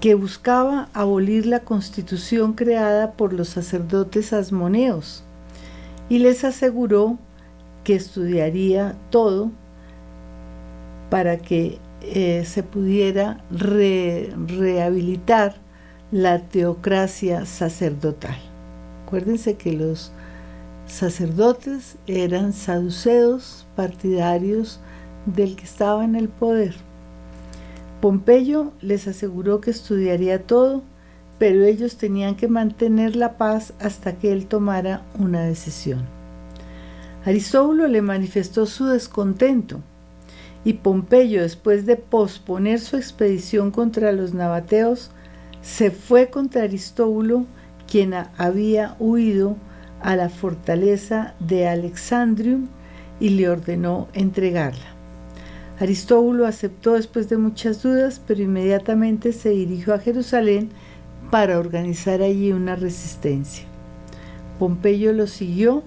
que 0.00 0.14
buscaba 0.14 0.88
abolir 0.92 1.46
la 1.46 1.60
constitución 1.60 2.52
creada 2.52 3.12
por 3.12 3.32
los 3.32 3.48
sacerdotes 3.48 4.32
asmoneos 4.32 5.24
y 6.08 6.18
les 6.18 6.44
aseguró 6.44 7.18
que 7.82 7.96
estudiaría 7.96 8.94
todo 9.10 9.50
para 11.10 11.38
que 11.38 11.78
eh, 12.00 12.44
se 12.46 12.62
pudiera 12.62 13.44
rehabilitar 13.50 15.56
la 16.12 16.40
teocracia 16.40 17.44
sacerdotal. 17.44 18.36
Acuérdense 19.04 19.56
que 19.56 19.72
los 19.72 20.12
sacerdotes 20.86 21.96
eran 22.06 22.52
saduceos 22.52 23.66
partidarios 23.76 24.80
del 25.26 25.56
que 25.56 25.64
estaba 25.64 26.04
en 26.04 26.14
el 26.14 26.28
poder. 26.28 26.76
Pompeyo 28.00 28.72
les 28.80 29.08
aseguró 29.08 29.60
que 29.60 29.70
estudiaría 29.70 30.46
todo, 30.46 30.82
pero 31.38 31.64
ellos 31.64 31.96
tenían 31.96 32.36
que 32.36 32.48
mantener 32.48 33.16
la 33.16 33.36
paz 33.36 33.72
hasta 33.80 34.18
que 34.18 34.32
él 34.32 34.46
tomara 34.46 35.02
una 35.18 35.42
decisión. 35.42 36.06
Aristóbulo 37.24 37.88
le 37.88 38.02
manifestó 38.02 38.66
su 38.66 38.86
descontento 38.86 39.82
y 40.68 40.74
Pompeyo, 40.74 41.40
después 41.40 41.86
de 41.86 41.96
posponer 41.96 42.78
su 42.78 42.98
expedición 42.98 43.70
contra 43.70 44.12
los 44.12 44.34
nabateos, 44.34 45.10
se 45.62 45.90
fue 45.90 46.28
contra 46.28 46.64
Aristóbulo, 46.64 47.46
quien 47.90 48.12
había 48.36 48.94
huido 48.98 49.56
a 50.02 50.14
la 50.14 50.28
fortaleza 50.28 51.34
de 51.40 51.66
Alexandrium 51.66 52.66
y 53.18 53.30
le 53.30 53.48
ordenó 53.48 54.08
entregarla. 54.12 54.84
Aristóbulo 55.80 56.46
aceptó 56.46 56.92
después 56.92 57.30
de 57.30 57.38
muchas 57.38 57.82
dudas, 57.82 58.20
pero 58.26 58.42
inmediatamente 58.42 59.32
se 59.32 59.48
dirigió 59.48 59.94
a 59.94 60.00
Jerusalén 60.00 60.68
para 61.30 61.58
organizar 61.58 62.20
allí 62.20 62.52
una 62.52 62.76
resistencia. 62.76 63.64
Pompeyo 64.58 65.14
lo 65.14 65.28
siguió 65.28 65.82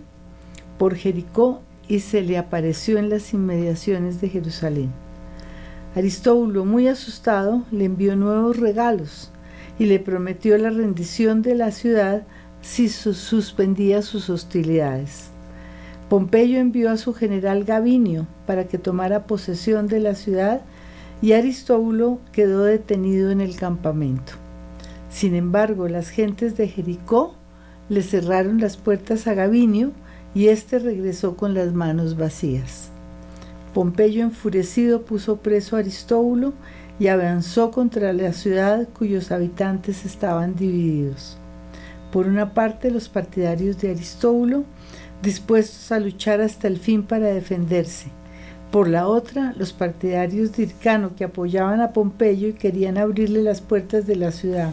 por 0.79 0.95
Jericó 0.95 1.61
y 1.91 1.99
se 1.99 2.21
le 2.21 2.37
apareció 2.37 2.97
en 2.99 3.09
las 3.09 3.33
inmediaciones 3.33 4.21
de 4.21 4.29
Jerusalén. 4.29 4.91
Aristóbulo, 5.93 6.63
muy 6.63 6.87
asustado, 6.87 7.65
le 7.69 7.83
envió 7.83 8.15
nuevos 8.15 8.55
regalos 8.55 9.29
y 9.77 9.87
le 9.87 9.99
prometió 9.99 10.57
la 10.57 10.69
rendición 10.69 11.41
de 11.41 11.53
la 11.53 11.71
ciudad 11.71 12.23
si 12.61 12.87
suspendía 12.87 14.03
sus 14.03 14.29
hostilidades. 14.29 15.31
Pompeyo 16.07 16.59
envió 16.59 16.91
a 16.91 16.95
su 16.95 17.13
general 17.13 17.65
Gavinio 17.65 18.25
para 18.47 18.69
que 18.69 18.77
tomara 18.77 19.27
posesión 19.27 19.87
de 19.87 19.99
la 19.99 20.15
ciudad 20.15 20.61
y 21.21 21.33
Aristóbulo 21.33 22.19
quedó 22.31 22.63
detenido 22.63 23.31
en 23.31 23.41
el 23.41 23.57
campamento. 23.57 24.31
Sin 25.09 25.35
embargo, 25.35 25.89
las 25.89 26.07
gentes 26.07 26.55
de 26.55 26.69
Jericó 26.69 27.35
le 27.89 28.01
cerraron 28.01 28.61
las 28.61 28.77
puertas 28.77 29.27
a 29.27 29.33
Gavinio 29.33 29.91
y 30.33 30.47
éste 30.47 30.79
regresó 30.79 31.35
con 31.35 31.53
las 31.53 31.73
manos 31.73 32.17
vacías. 32.17 32.89
Pompeyo 33.73 34.23
enfurecido 34.23 35.03
puso 35.03 35.37
preso 35.37 35.75
a 35.75 35.79
Aristóbulo 35.79 36.53
y 36.99 37.07
avanzó 37.07 37.71
contra 37.71 38.13
la 38.13 38.33
ciudad 38.33 38.87
cuyos 38.89 39.31
habitantes 39.31 40.05
estaban 40.05 40.55
divididos. 40.55 41.37
Por 42.11 42.27
una 42.27 42.53
parte 42.53 42.91
los 42.91 43.07
partidarios 43.07 43.79
de 43.79 43.91
Aristóbulo 43.91 44.65
dispuestos 45.21 45.91
a 45.91 45.99
luchar 45.99 46.41
hasta 46.41 46.67
el 46.67 46.77
fin 46.77 47.03
para 47.03 47.27
defenderse. 47.27 48.07
Por 48.71 48.87
la 48.87 49.07
otra, 49.07 49.53
los 49.57 49.73
partidarios 49.73 50.53
de 50.53 50.63
Hircano 50.63 51.15
que 51.15 51.25
apoyaban 51.25 51.81
a 51.81 51.91
Pompeyo 51.91 52.47
y 52.47 52.53
querían 52.53 52.97
abrirle 52.97 53.43
las 53.43 53.61
puertas 53.61 54.07
de 54.07 54.15
la 54.15 54.31
ciudad. 54.31 54.71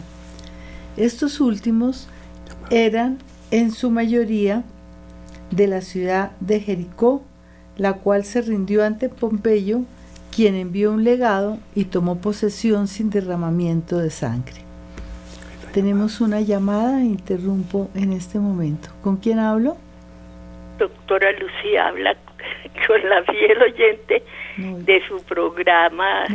Estos 0.97 1.39
últimos 1.39 2.07
eran 2.69 3.17
en 3.51 3.71
su 3.71 3.91
mayoría 3.91 4.63
de 5.51 5.67
la 5.67 5.81
ciudad 5.81 6.31
de 6.39 6.59
Jericó, 6.59 7.23
la 7.77 7.93
cual 7.93 8.23
se 8.23 8.41
rindió 8.41 8.83
ante 8.83 9.09
Pompeyo, 9.09 9.81
quien 10.35 10.55
envió 10.55 10.91
un 10.91 11.03
legado 11.03 11.57
y 11.75 11.85
tomó 11.85 12.21
posesión 12.21 12.87
sin 12.87 13.09
derramamiento 13.09 13.97
de 13.97 14.09
sangre. 14.09 14.61
Tenemos 15.73 16.21
una 16.21 16.41
llamada, 16.41 17.03
interrumpo 17.03 17.89
en 17.93 18.13
este 18.13 18.39
momento. 18.39 18.89
¿Con 19.01 19.17
quién 19.17 19.39
hablo? 19.39 19.77
doctora 20.79 21.31
Lucía 21.33 21.89
habla 21.89 22.15
con 22.87 23.09
la 23.09 23.23
fiel 23.23 23.61
oyente 23.61 24.23
de 24.57 25.07
su 25.07 25.21
programa 25.23 26.25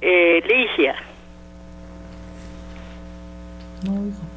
eh, 0.00 0.42
Ligia. 0.46 0.94
No 3.84 4.29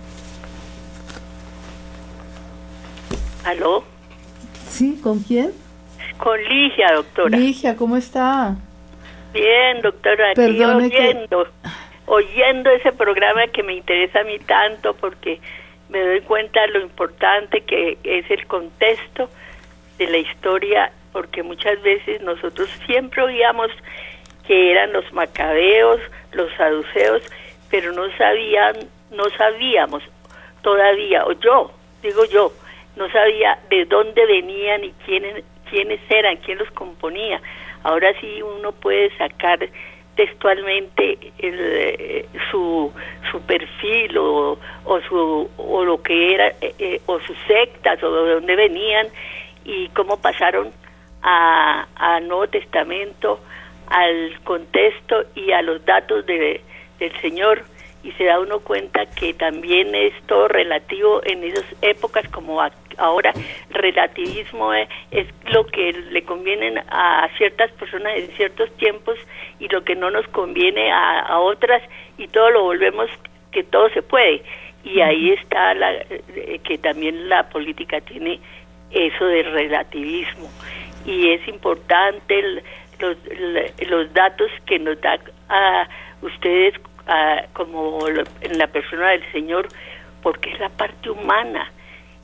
¿Aló? 3.46 3.84
Sí, 4.70 5.00
¿con 5.04 5.20
quién? 5.20 5.52
Con 6.18 6.42
Ligia, 6.44 6.94
doctora. 6.94 7.38
Ligia, 7.38 7.76
¿cómo 7.76 7.98
está? 7.98 8.56
Bien, 9.34 9.82
doctora, 9.82 10.32
aquí 10.32 10.42
oyendo, 10.42 11.48
oyendo 12.06 12.70
ese 12.70 12.92
programa 12.92 13.48
que 13.48 13.64
me 13.64 13.74
interesa 13.74 14.20
a 14.20 14.24
mí 14.24 14.40
tanto 14.40 14.94
porque 14.96 15.42
me 15.90 16.00
doy 16.02 16.22
cuenta 16.22 16.62
de 16.62 16.68
lo 16.68 16.82
importante 16.82 17.62
que 17.62 17.98
es 18.04 18.30
el 18.32 18.46
contexto 18.48 19.30
de 19.98 20.08
la 20.08 20.18
historia, 20.18 20.92
porque 21.12 21.44
muchas 21.44 21.82
veces 21.82 22.22
nosotros 22.22 22.70
siempre 22.86 23.22
oíamos 23.24 23.70
que 24.48 24.72
eran 24.72 24.94
los 24.94 25.12
macabeos, 25.14 26.00
los 26.32 26.52
saduceos, 26.56 27.24
pero 27.70 27.92
no 27.92 28.06
sabían, 28.18 28.76
no 29.12 29.24
sabíamos 29.38 30.04
todavía, 30.62 31.26
o 31.26 31.34
yo, 31.34 31.72
digo 32.02 32.26
yo, 32.26 32.54
no 32.96 33.10
sabía 33.10 33.60
de 33.70 33.86
dónde 33.86 34.26
venían 34.26 34.84
y 34.84 34.92
quiénes, 35.06 35.44
quiénes 35.70 36.00
eran, 36.10 36.38
quién 36.38 36.58
los 36.58 36.70
componía. 36.72 37.42
Ahora 37.84 38.14
sí 38.20 38.42
uno 38.42 38.72
puede 38.72 39.16
sacar 39.18 39.60
textualmente 40.16 41.18
eh, 41.40 42.26
su, 42.52 42.92
su 43.32 43.42
perfil 43.42 44.18
o, 44.18 44.60
o, 44.86 45.02
su, 45.02 45.50
o 45.58 45.84
lo 45.84 46.02
que 46.02 46.34
era, 46.34 46.48
eh, 46.62 46.76
eh, 46.78 47.02
o 47.08 47.20
sus 47.20 47.38
sectas, 47.48 48.02
o 48.04 48.26
de 48.26 48.34
dónde 48.36 48.56
venían 48.56 49.08
y 49.66 49.90
cómo 49.90 50.22
pasaron 50.22 50.72
a, 51.24 51.88
a 51.96 52.20
Nuevo 52.20 52.48
Testamento, 52.48 53.40
al 53.88 54.40
contexto 54.44 55.24
y 55.36 55.52
a 55.52 55.62
los 55.62 55.84
datos 55.86 56.26
de, 56.26 56.62
del 57.00 57.22
Señor 57.22 57.64
y 58.04 58.12
se 58.14 58.26
da 58.26 58.40
uno 58.40 58.60
cuenta 58.60 59.06
que 59.06 59.34
también 59.34 59.96
es 59.96 60.14
todo 60.28 60.48
relativo 60.48 61.22
en 61.24 61.44
esas 61.44 61.66
épocas 61.82 62.28
como 62.30 62.62
ahora 62.98 63.34
relativismo 63.70 64.74
es, 64.74 64.88
lo 65.52 65.66
que 65.66 65.94
le 65.94 66.24
conviene 66.24 66.82
a 66.90 67.30
ciertas 67.38 67.72
personas 67.72 68.18
en 68.18 68.28
ciertos 68.36 68.72
tiempos 68.78 69.18
y 69.60 69.68
lo 69.68 69.84
que 69.84 69.96
no 69.96 70.10
nos 70.10 70.28
conviene 70.30 70.92
a, 70.92 71.40
otras 71.40 71.82
y 72.18 72.28
todo 72.28 72.50
lo 72.50 72.64
volvemos 72.64 73.10
que 73.52 73.64
todo 73.64 73.90
se 73.90 74.02
puede. 74.02 74.42
Y 74.84 75.02
ahí 75.02 75.32
está 75.32 75.74
la, 75.74 75.94
eh, 75.94 76.60
que 76.64 76.78
también 76.78 77.30
la 77.30 77.50
política 77.50 78.02
tiene 78.02 78.40
eso 78.92 79.26
de 79.26 79.44
relativismo. 79.44 80.50
Y 81.06 81.32
es 81.32 81.48
importante 81.48 82.62
los, 83.00 83.18
los 83.88 84.14
datos 84.14 84.50
que 84.66 84.80
nos 84.80 85.00
da 85.02 85.20
a 85.50 85.88
ustedes 86.22 86.74
como 87.54 88.08
en 88.08 88.58
la 88.58 88.68
persona 88.68 89.10
del 89.10 89.32
Señor, 89.32 89.68
porque 90.22 90.52
es 90.52 90.60
la 90.60 90.70
parte 90.70 91.10
humana 91.10 91.70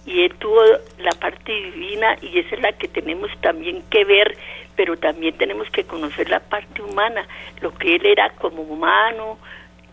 y 0.09 0.23
él 0.23 0.33
tuvo 0.39 0.59
la 0.97 1.11
parte 1.11 1.53
divina 1.53 2.17
y 2.19 2.39
esa 2.39 2.55
es 2.55 2.61
la 2.61 2.71
que 2.73 2.87
tenemos 2.87 3.29
también 3.41 3.83
que 3.91 4.03
ver, 4.05 4.35
pero 4.75 4.97
también 4.97 5.37
tenemos 5.37 5.69
que 5.69 5.83
conocer 5.83 6.29
la 6.31 6.39
parte 6.39 6.81
humana, 6.81 7.27
lo 7.61 7.71
que 7.75 7.95
él 7.95 8.05
era 8.07 8.31
como 8.31 8.63
humano, 8.63 9.37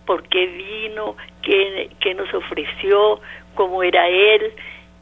por 0.06 0.26
qué 0.28 0.46
vino, 0.46 1.16
qué, 1.42 1.90
qué 2.00 2.14
nos 2.14 2.32
ofreció, 2.32 3.20
cómo 3.54 3.82
era 3.82 4.08
él, 4.08 4.54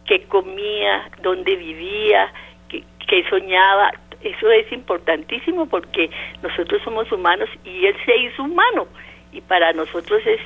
qué 0.05 0.25
comía, 0.25 1.09
dónde 1.23 1.55
vivía, 1.55 2.33
qué, 2.69 2.83
qué 3.07 3.25
soñaba. 3.31 3.93
Eso 4.21 4.51
es 4.51 4.73
importantísimo 4.73 5.67
porque 5.67 6.11
nosotros 6.43 6.83
somos 6.83 7.13
humanos 7.13 7.49
y 7.65 7.87
él 7.87 7.95
se 8.05 8.17
hizo 8.17 8.43
humano 8.43 8.89
y 9.31 9.41
para 9.43 9.73
nosotros 9.75 10.23
es 10.27 10.41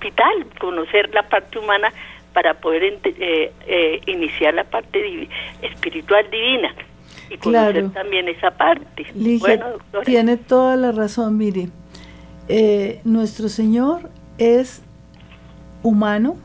vital 0.00 0.46
conocer 0.58 1.12
la 1.12 1.22
parte 1.24 1.58
humana 1.58 1.92
para 2.36 2.52
poder 2.52 2.82
eh, 3.02 3.50
eh, 3.66 4.00
iniciar 4.08 4.52
la 4.52 4.64
parte 4.64 5.26
espiritual 5.62 6.30
divina 6.30 6.74
y 7.30 7.38
conocer 7.38 7.88
también 7.92 8.28
esa 8.28 8.50
parte. 8.50 9.06
bueno, 9.40 9.64
tiene 10.04 10.36
toda 10.36 10.76
la 10.76 10.92
razón, 10.92 11.38
mire. 11.38 11.70
Eh, 12.48 13.00
nuestro 13.04 13.48
Señor 13.48 14.10
es 14.36 14.82
humano 15.82 16.36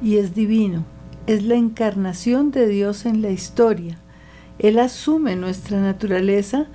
y 0.00 0.18
es 0.18 0.32
divino. 0.32 0.84
Es 1.26 1.42
la 1.42 1.56
encarnación 1.56 2.52
de 2.52 2.68
Dios 2.68 3.04
en 3.04 3.20
la 3.20 3.30
historia. 3.30 3.98
Él 4.60 4.78
asume 4.78 5.34
nuestra 5.34 5.80
naturaleza, 5.80 6.68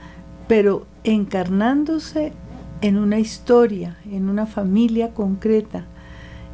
pero 0.50 0.86
encarnándose 1.06 2.34
en 2.82 2.98
una 2.98 3.18
historia, 3.18 3.96
en 4.12 4.28
una 4.28 4.46
familia 4.46 5.14
concreta, 5.14 5.86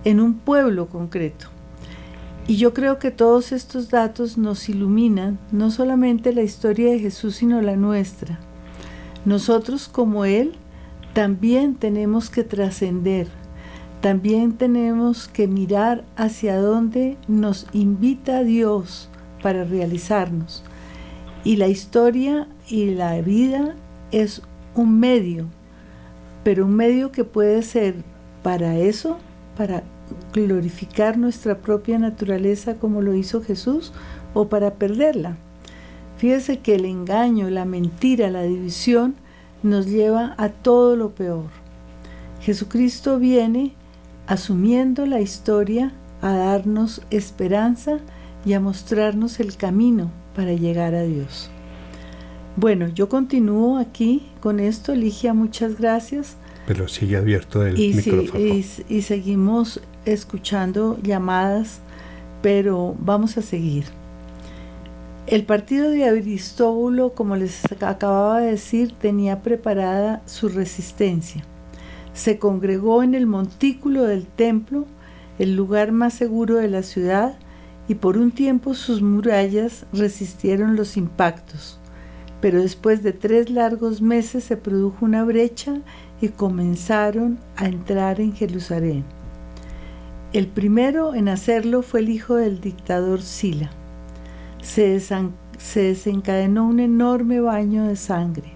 en 0.04 0.20
un 0.20 0.36
pueblo 0.36 0.86
concreto. 0.90 1.57
Y 2.48 2.56
yo 2.56 2.74
creo 2.74 2.98
que 2.98 3.12
todos 3.12 3.52
estos 3.52 3.90
datos 3.90 4.38
nos 4.38 4.70
iluminan 4.70 5.38
no 5.52 5.70
solamente 5.70 6.34
la 6.34 6.44
historia 6.44 6.92
de 6.92 7.00
Jesús, 7.00 7.36
sino 7.36 7.62
la 7.62 7.76
nuestra. 7.76 8.40
Nosotros 9.26 9.90
como 9.90 10.24
Él 10.24 10.54
también 11.14 11.76
tenemos 11.76 12.30
que 12.30 12.46
trascender, 12.46 13.28
también 14.00 14.54
tenemos 14.54 15.28
que 15.28 15.48
mirar 15.48 16.06
hacia 16.16 16.58
dónde 16.58 17.18
nos 17.28 17.68
invita 17.74 18.44
Dios 18.44 19.10
para 19.44 19.66
realizarnos. 19.66 20.64
Y 21.44 21.58
la 21.58 21.68
historia 21.68 22.48
y 22.70 22.92
la 22.92 23.20
vida 23.22 23.76
es 24.12 24.42
un 24.74 25.02
medio, 25.02 25.48
pero 26.46 26.66
un 26.66 26.76
medio 26.76 27.12
que 27.12 27.26
puede 27.26 27.62
ser 27.62 27.96
para 28.42 28.78
eso, 28.78 29.18
para 29.58 29.84
glorificar 30.34 31.18
nuestra 31.18 31.60
propia 31.60 32.00
naturaleza 32.00 32.76
como 32.76 33.02
lo 33.02 33.14
hizo 33.14 33.42
Jesús 33.42 33.94
o 34.34 34.50
para 34.50 34.76
perderla. 34.76 35.38
Fíjese 36.18 36.60
que 36.60 36.76
el 36.76 36.86
engaño, 36.86 37.50
la 37.50 37.66
mentira, 37.66 38.32
la 38.32 38.44
división 38.44 39.16
nos 39.64 39.88
lleva 39.88 40.36
a 40.38 40.50
todo 40.50 40.96
lo 40.96 41.12
peor. 41.14 41.46
Jesucristo 42.42 43.20
viene 43.20 43.74
asumiendo 44.26 45.06
la 45.06 45.22
historia 45.22 45.94
a 46.22 46.34
darnos 46.34 47.02
esperanza 47.10 48.00
y 48.46 48.54
a 48.54 48.60
mostrarnos 48.60 49.40
el 49.40 49.56
camino 49.58 50.12
para 50.36 50.54
llegar 50.54 50.96
a 50.96 51.04
Dios. 51.04 51.50
Bueno, 52.56 52.88
yo 52.88 53.08
continúo 53.08 53.78
aquí 53.78 54.24
con 54.40 54.60
esto, 54.60 54.96
Ligia, 54.96 55.34
muchas 55.34 55.78
gracias. 55.78 56.38
Pero 56.66 56.88
sigue 56.88 57.18
abierto 57.18 57.66
el 57.66 57.78
micrófono. 57.78 58.44
y, 58.44 59.02
seguimos 59.02 59.82
escuchando 60.12 60.98
llamadas, 61.02 61.80
pero 62.42 62.96
vamos 63.00 63.38
a 63.38 63.42
seguir. 63.42 63.86
El 65.28 65.44
partido 65.44 65.90
de 65.90 66.06
Aristóbulo, 66.06 67.14
como 67.14 67.36
les 67.36 67.66
acababa 67.82 68.40
de 68.40 68.52
decir, 68.52 68.94
tenía 68.94 69.42
preparada 69.42 70.22
su 70.26 70.48
resistencia. 70.48 71.44
Se 72.14 72.40
congregó 72.40 73.04
en 73.04 73.14
el 73.14 73.26
montículo 73.26 74.04
del 74.04 74.26
templo, 74.26 74.86
el 75.38 75.56
lugar 75.56 75.92
más 75.92 76.14
seguro 76.14 76.56
de 76.56 76.70
la 76.70 76.82
ciudad, 76.82 77.38
y 77.90 77.96
por 77.96 78.18
un 78.18 78.32
tiempo 78.32 78.74
sus 78.74 79.02
murallas 79.02 79.86
resistieron 79.92 80.78
los 80.78 80.96
impactos. 80.96 81.78
Pero 82.40 82.62
después 82.62 83.04
de 83.04 83.12
tres 83.12 83.50
largos 83.50 84.02
meses 84.02 84.46
se 84.46 84.56
produjo 84.56 85.04
una 85.04 85.26
brecha 85.26 85.82
y 86.22 86.30
comenzaron 86.30 87.38
a 87.58 87.66
entrar 87.66 88.22
en 88.22 88.34
Jerusalén. 88.34 89.17
El 90.34 90.48
primero 90.48 91.16
en 91.16 91.30
hacerlo 91.30 91.82
fue 91.82 92.02
el 92.02 92.10
hijo 92.10 92.36
del 92.36 92.60
dictador 92.60 93.22
Sila. 93.22 93.70
Se, 94.62 95.00
desencadenó 95.74 96.68
un 96.68 96.82
enorme 96.82 97.40
baño 97.40 97.88
de 97.88 97.96
sangre. 97.96 98.52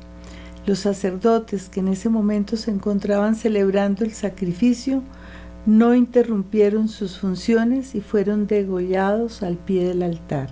Los 0.65 0.79
sacerdotes 0.79 1.69
que 1.69 1.79
en 1.79 1.87
ese 1.87 2.09
momento 2.09 2.57
se 2.57 2.71
encontraban 2.71 3.35
celebrando 3.35 4.03
el 4.03 4.11
sacrificio 4.11 5.01
no 5.65 5.95
interrumpieron 5.95 6.89
sus 6.89 7.17
funciones 7.17 7.95
y 7.95 8.01
fueron 8.01 8.47
degollados 8.47 9.41
al 9.41 9.55
pie 9.55 9.87
del 9.87 10.03
altar. 10.03 10.49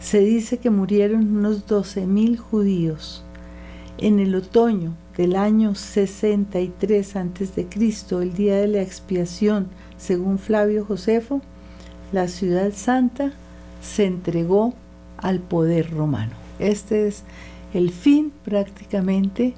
Se 0.00 0.20
dice 0.20 0.56
que 0.56 0.70
murieron 0.70 1.36
unos 1.36 1.66
12.000 1.66 2.38
judíos. 2.38 3.22
En 3.98 4.18
el 4.18 4.34
otoño 4.34 4.94
del 5.16 5.36
año 5.36 5.74
63 5.74 7.16
a.C., 7.16 7.66
el 8.22 8.34
día 8.34 8.56
de 8.56 8.68
la 8.68 8.82
expiación, 8.82 9.68
según 9.98 10.38
Flavio 10.38 10.84
Josefo, 10.84 11.40
la 12.12 12.28
ciudad 12.28 12.72
santa 12.72 13.32
se 13.82 14.04
entregó 14.06 14.74
al 15.16 15.40
poder 15.40 15.90
romano. 15.90 16.32
Este 16.58 17.08
es 17.08 17.22
el 17.74 17.90
fin 17.90 18.32
prácticamente 18.44 19.54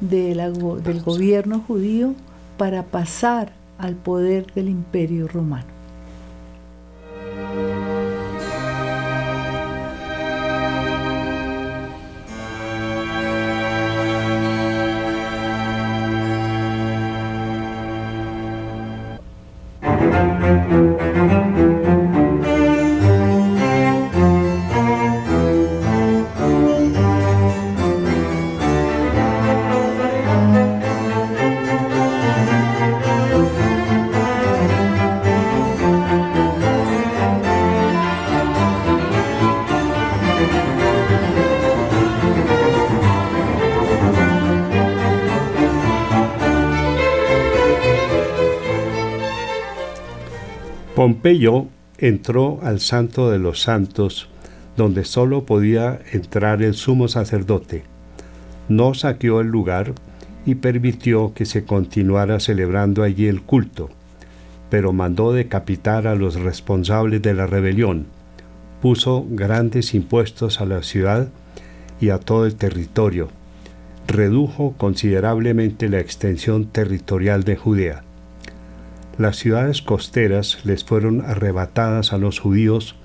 del 0.00 1.02
gobierno 1.04 1.62
judío 1.66 2.14
para 2.56 2.84
pasar 2.84 3.52
al 3.78 3.94
poder 3.94 4.52
del 4.54 4.68
imperio 4.68 5.28
romano. 5.28 5.66
Pompeyo 51.02 51.66
entró 51.98 52.60
al 52.62 52.78
Santo 52.78 53.28
de 53.28 53.40
los 53.40 53.60
Santos, 53.60 54.28
donde 54.76 55.04
sólo 55.04 55.44
podía 55.44 55.98
entrar 56.12 56.62
el 56.62 56.74
sumo 56.74 57.08
sacerdote. 57.08 57.82
No 58.68 58.94
saqueó 58.94 59.40
el 59.40 59.48
lugar 59.48 59.94
y 60.46 60.54
permitió 60.54 61.34
que 61.34 61.44
se 61.44 61.64
continuara 61.64 62.38
celebrando 62.38 63.02
allí 63.02 63.26
el 63.26 63.42
culto, 63.42 63.90
pero 64.70 64.92
mandó 64.92 65.32
decapitar 65.32 66.06
a 66.06 66.14
los 66.14 66.36
responsables 66.36 67.20
de 67.20 67.34
la 67.34 67.48
rebelión, 67.48 68.06
puso 68.80 69.26
grandes 69.28 69.94
impuestos 69.94 70.60
a 70.60 70.66
la 70.66 70.84
ciudad 70.84 71.30
y 72.00 72.10
a 72.10 72.18
todo 72.18 72.46
el 72.46 72.54
territorio, 72.54 73.26
redujo 74.06 74.76
considerablemente 74.78 75.88
la 75.88 75.98
extensión 75.98 76.66
territorial 76.66 77.42
de 77.42 77.56
Judea 77.56 78.04
las 79.18 79.36
ciudades 79.36 79.82
costeras 79.82 80.64
les 80.64 80.84
fueron 80.84 81.20
arrebatadas 81.20 82.12
a 82.12 82.18
los 82.18 82.40
judíos, 82.40 82.96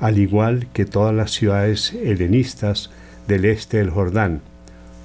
al 0.00 0.18
igual 0.18 0.68
que 0.72 0.84
todas 0.84 1.14
las 1.14 1.30
ciudades 1.30 1.92
helenistas 1.94 2.90
del 3.26 3.44
este 3.44 3.78
del 3.78 3.90
Jordán, 3.90 4.42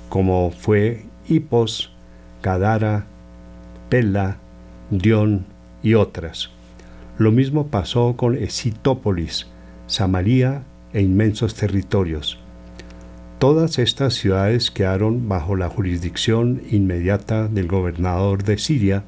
como 0.10 0.52
fue 0.52 1.06
Hipos, 1.28 1.94
Cadara, 2.42 3.06
Pella, 3.90 4.38
Dion 4.90 5.46
y 5.84 5.94
otras. 5.94 6.50
Lo 7.18 7.32
mismo 7.32 7.68
pasó 7.68 8.16
con 8.18 8.36
Esitópolis, 8.36 9.48
Samaria 9.88 10.64
e 10.94 11.02
inmensos 11.02 11.56
territorios. 11.56 12.40
Todas 13.40 13.80
estas 13.80 14.14
ciudades 14.14 14.70
quedaron 14.70 15.28
bajo 15.28 15.56
la 15.56 15.70
jurisdicción 15.70 16.62
inmediata 16.70 17.48
del 17.48 17.68
gobernador 17.68 18.44
de 18.44 18.58
Siria, 18.58 19.04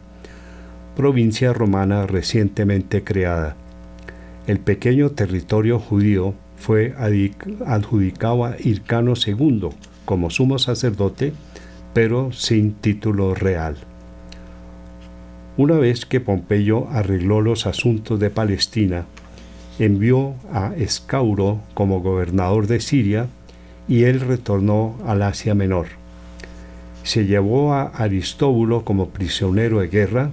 provincia 0.96 1.54
romana 1.54 2.06
recientemente 2.06 3.04
creada. 3.04 3.56
El 4.48 4.60
pequeño 4.60 5.12
territorio 5.12 5.80
judío 5.80 6.34
fue 6.58 6.94
adjudicado 7.66 8.46
a 8.46 8.56
Hircano 8.60 9.14
II 9.26 9.70
como 10.06 10.30
sumo 10.30 10.60
sacerdote, 10.60 11.34
pero 11.94 12.32
sin 12.32 12.74
título 12.74 13.34
real. 13.36 13.78
Una 15.56 15.78
vez 15.78 16.06
que 16.06 16.20
Pompeyo 16.20 16.88
arregló 16.90 17.42
los 17.42 17.68
asuntos 17.68 18.20
de 18.20 18.30
Palestina, 18.30 19.06
envió 19.80 20.36
a 20.52 20.74
Escauro 20.76 21.62
como 21.74 22.02
gobernador 22.02 22.68
de 22.68 22.80
Siria 22.80 23.28
y 23.88 24.04
él 24.04 24.20
retornó 24.20 24.98
al 25.06 25.22
Asia 25.22 25.54
Menor. 25.54 25.88
Se 27.04 27.26
llevó 27.26 27.74
a 27.74 27.84
Aristóbulo 27.84 28.84
como 28.86 29.10
prisionero 29.10 29.80
de 29.80 29.90
guerra, 29.90 30.32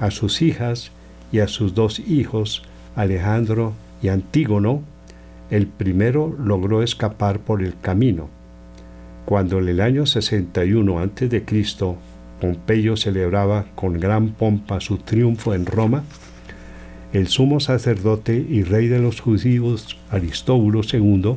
a 0.00 0.10
sus 0.10 0.42
hijas 0.42 0.90
y 1.32 1.40
a 1.40 1.48
sus 1.48 1.74
dos 1.74 2.00
hijos, 2.00 2.62
Alejandro 2.96 3.74
y 4.02 4.08
Antígono. 4.08 4.82
El 5.50 5.66
primero 5.66 6.34
logró 6.38 6.82
escapar 6.82 7.40
por 7.40 7.62
el 7.62 7.78
camino. 7.80 8.28
Cuando 9.24 9.58
en 9.58 9.68
el 9.68 9.80
año 9.80 10.06
61 10.06 10.98
a.C. 11.00 11.44
Pompeyo 12.40 12.96
celebraba 12.96 13.66
con 13.74 13.98
gran 13.98 14.30
pompa 14.30 14.80
su 14.80 14.98
triunfo 14.98 15.54
en 15.54 15.66
Roma, 15.66 16.04
el 17.12 17.26
sumo 17.28 17.58
sacerdote 17.58 18.36
y 18.36 18.62
rey 18.62 18.86
de 18.88 18.98
los 18.98 19.20
judíos 19.20 19.98
Aristóbulo 20.10 20.82
II, 20.90 21.36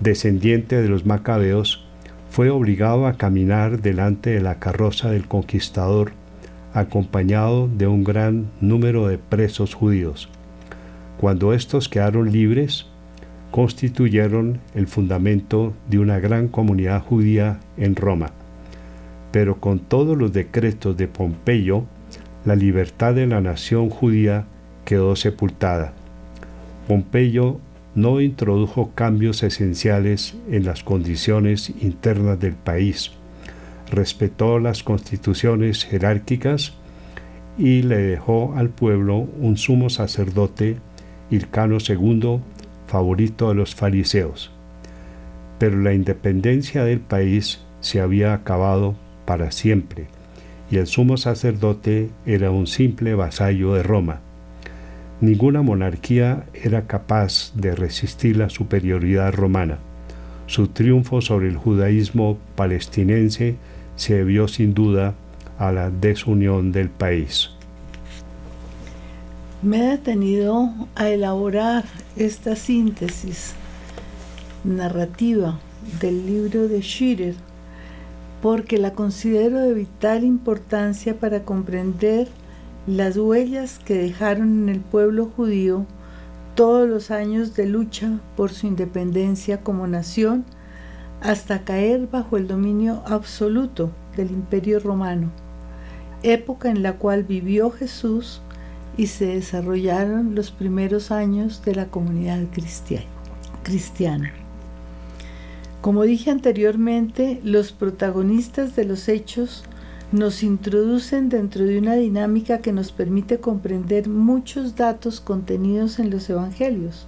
descendiente 0.00 0.80
de 0.80 0.88
los 0.88 1.04
macabeos, 1.04 1.84
fue 2.30 2.50
obligado 2.50 3.06
a 3.06 3.14
caminar 3.14 3.82
delante 3.82 4.30
de 4.30 4.40
la 4.40 4.58
carroza 4.58 5.10
del 5.10 5.26
conquistador, 5.26 6.12
acompañado 6.78 7.68
de 7.68 7.86
un 7.86 8.04
gran 8.04 8.46
número 8.60 9.08
de 9.08 9.18
presos 9.18 9.74
judíos. 9.74 10.28
Cuando 11.18 11.52
estos 11.52 11.88
quedaron 11.88 12.30
libres, 12.30 12.86
constituyeron 13.50 14.60
el 14.74 14.86
fundamento 14.86 15.72
de 15.88 15.98
una 15.98 16.18
gran 16.18 16.48
comunidad 16.48 17.02
judía 17.02 17.60
en 17.76 17.96
Roma 17.96 18.32
pero 19.36 19.60
con 19.60 19.80
todos 19.80 20.16
los 20.16 20.32
decretos 20.32 20.96
de 20.96 21.08
Pompeyo, 21.08 21.84
la 22.46 22.56
libertad 22.56 23.14
de 23.14 23.26
la 23.26 23.42
nación 23.42 23.90
judía 23.90 24.46
quedó 24.86 25.14
sepultada. 25.14 25.92
Pompeyo 26.88 27.60
no 27.94 28.22
introdujo 28.22 28.92
cambios 28.94 29.42
esenciales 29.42 30.36
en 30.50 30.64
las 30.64 30.82
condiciones 30.82 31.70
internas 31.82 32.40
del 32.40 32.54
país, 32.54 33.10
respetó 33.90 34.58
las 34.58 34.82
constituciones 34.82 35.84
jerárquicas 35.84 36.74
y 37.58 37.82
le 37.82 37.98
dejó 37.98 38.54
al 38.56 38.68
pueblo 38.68 39.28
un 39.40 39.56
sumo 39.56 39.90
sacerdote, 39.90 40.76
Hircano 41.30 41.78
II, 41.86 42.40
favorito 42.86 43.48
de 43.48 43.54
los 43.54 43.74
fariseos. 43.74 44.50
Pero 45.58 45.80
la 45.80 45.94
independencia 45.94 46.84
del 46.84 47.00
país 47.00 47.60
se 47.80 48.00
había 48.00 48.34
acabado 48.34 48.94
para 49.24 49.50
siempre, 49.50 50.06
y 50.70 50.78
el 50.78 50.86
sumo 50.86 51.16
sacerdote 51.16 52.10
era 52.26 52.50
un 52.50 52.66
simple 52.66 53.14
vasallo 53.14 53.74
de 53.74 53.82
Roma. 53.82 54.20
Ninguna 55.20 55.62
monarquía 55.62 56.44
era 56.52 56.86
capaz 56.86 57.52
de 57.54 57.74
resistir 57.74 58.36
la 58.36 58.50
superioridad 58.50 59.32
romana. 59.32 59.78
Su 60.46 60.68
triunfo 60.68 61.22
sobre 61.22 61.48
el 61.48 61.56
judaísmo 61.56 62.38
palestinense 62.54 63.56
se 63.96 64.14
debió 64.14 64.48
sin 64.48 64.74
duda 64.74 65.14
a 65.58 65.72
la 65.72 65.90
desunión 65.90 66.72
del 66.72 66.90
país. 66.90 67.50
Me 69.62 69.78
he 69.78 69.90
detenido 69.92 70.70
a 70.94 71.08
elaborar 71.08 71.84
esta 72.16 72.56
síntesis 72.56 73.54
narrativa 74.64 75.58
del 76.00 76.26
libro 76.26 76.68
de 76.68 76.80
Schiller 76.82 77.34
porque 78.42 78.78
la 78.78 78.92
considero 78.92 79.60
de 79.60 79.72
vital 79.72 80.24
importancia 80.24 81.18
para 81.18 81.42
comprender 81.42 82.28
las 82.86 83.16
huellas 83.16 83.78
que 83.78 83.94
dejaron 83.94 84.62
en 84.62 84.68
el 84.68 84.80
pueblo 84.80 85.26
judío 85.34 85.86
todos 86.54 86.88
los 86.88 87.10
años 87.10 87.54
de 87.54 87.66
lucha 87.66 88.20
por 88.36 88.52
su 88.52 88.66
independencia 88.66 89.62
como 89.62 89.86
nación 89.86 90.44
hasta 91.20 91.64
caer 91.64 92.08
bajo 92.10 92.36
el 92.36 92.46
dominio 92.46 93.02
absoluto 93.06 93.90
del 94.16 94.30
imperio 94.30 94.80
romano, 94.80 95.30
época 96.22 96.70
en 96.70 96.82
la 96.82 96.94
cual 96.94 97.24
vivió 97.24 97.70
Jesús 97.70 98.40
y 98.96 99.08
se 99.08 99.26
desarrollaron 99.26 100.34
los 100.34 100.50
primeros 100.50 101.10
años 101.10 101.62
de 101.64 101.74
la 101.74 101.86
comunidad 101.86 102.44
cristiana. 103.62 104.32
Como 105.80 106.02
dije 106.02 106.30
anteriormente, 106.30 107.40
los 107.44 107.72
protagonistas 107.72 108.74
de 108.74 108.84
los 108.84 109.08
hechos 109.08 109.64
nos 110.12 110.42
introducen 110.42 111.28
dentro 111.28 111.64
de 111.64 111.78
una 111.78 111.94
dinámica 111.94 112.58
que 112.58 112.72
nos 112.72 112.92
permite 112.92 113.38
comprender 113.38 114.08
muchos 114.08 114.76
datos 114.76 115.20
contenidos 115.20 115.98
en 115.98 116.10
los 116.10 116.28
evangelios 116.30 117.06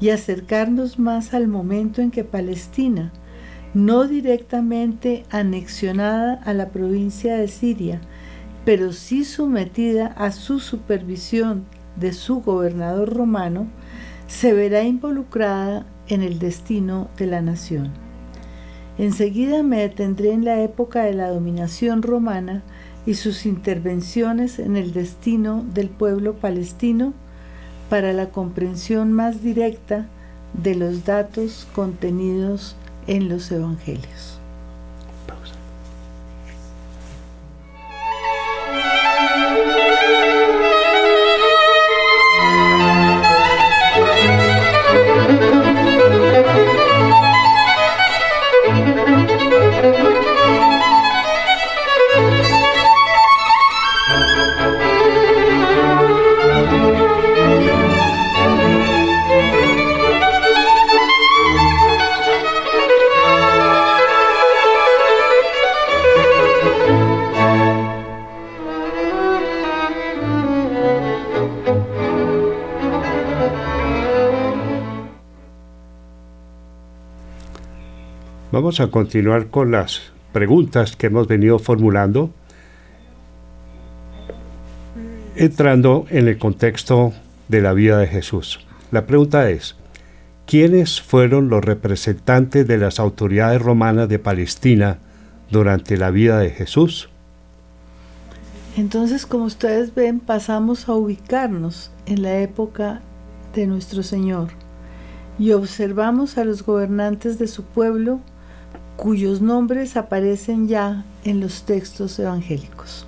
y 0.00 0.10
acercarnos 0.10 0.98
más 0.98 1.34
al 1.34 1.48
momento 1.48 2.00
en 2.00 2.10
que 2.10 2.24
Palestina, 2.24 3.12
no 3.74 4.06
directamente 4.06 5.24
anexionada 5.30 6.34
a 6.44 6.54
la 6.54 6.68
provincia 6.70 7.36
de 7.36 7.48
Siria, 7.48 8.00
pero 8.64 8.92
sí 8.92 9.24
sometida 9.24 10.06
a 10.06 10.32
su 10.32 10.60
supervisión 10.60 11.64
de 11.96 12.12
su 12.12 12.40
gobernador 12.40 13.14
romano, 13.14 13.66
se 14.26 14.52
verá 14.52 14.82
involucrada 14.84 15.86
en 16.08 16.22
el 16.22 16.38
destino 16.38 17.08
de 17.16 17.26
la 17.26 17.42
nación. 17.42 17.90
Enseguida 18.98 19.62
me 19.62 19.80
detendré 19.80 20.32
en 20.32 20.44
la 20.44 20.60
época 20.60 21.04
de 21.04 21.14
la 21.14 21.30
dominación 21.30 22.02
romana 22.02 22.62
y 23.06 23.14
sus 23.14 23.46
intervenciones 23.46 24.58
en 24.58 24.76
el 24.76 24.92
destino 24.92 25.64
del 25.72 25.88
pueblo 25.88 26.34
palestino 26.34 27.14
para 27.88 28.12
la 28.12 28.30
comprensión 28.30 29.12
más 29.12 29.42
directa 29.42 30.06
de 30.52 30.74
los 30.74 31.04
datos 31.04 31.66
contenidos 31.74 32.76
en 33.08 33.28
los 33.28 33.50
evangelios. 33.50 34.37
Vamos 78.60 78.80
a 78.80 78.88
continuar 78.88 79.50
con 79.50 79.70
las 79.70 80.00
preguntas 80.32 80.96
que 80.96 81.06
hemos 81.06 81.28
venido 81.28 81.60
formulando, 81.60 82.32
entrando 85.36 86.06
en 86.10 86.26
el 86.26 86.38
contexto 86.38 87.12
de 87.46 87.60
la 87.60 87.72
vida 87.72 87.98
de 87.98 88.08
Jesús. 88.08 88.58
La 88.90 89.06
pregunta 89.06 89.48
es, 89.48 89.76
¿quiénes 90.44 91.00
fueron 91.00 91.48
los 91.50 91.64
representantes 91.64 92.66
de 92.66 92.78
las 92.78 92.98
autoridades 92.98 93.62
romanas 93.62 94.08
de 94.08 94.18
Palestina 94.18 94.98
durante 95.52 95.96
la 95.96 96.10
vida 96.10 96.40
de 96.40 96.50
Jesús? 96.50 97.10
Entonces, 98.76 99.24
como 99.24 99.44
ustedes 99.44 99.94
ven, 99.94 100.18
pasamos 100.18 100.88
a 100.88 100.94
ubicarnos 100.94 101.92
en 102.06 102.22
la 102.22 102.40
época 102.40 103.02
de 103.54 103.68
nuestro 103.68 104.02
Señor 104.02 104.48
y 105.38 105.52
observamos 105.52 106.38
a 106.38 106.44
los 106.44 106.64
gobernantes 106.64 107.38
de 107.38 107.46
su 107.46 107.62
pueblo 107.62 108.18
cuyos 108.98 109.40
nombres 109.40 109.96
aparecen 109.96 110.66
ya 110.66 111.04
en 111.22 111.38
los 111.38 111.62
textos 111.62 112.18
evangélicos. 112.18 113.06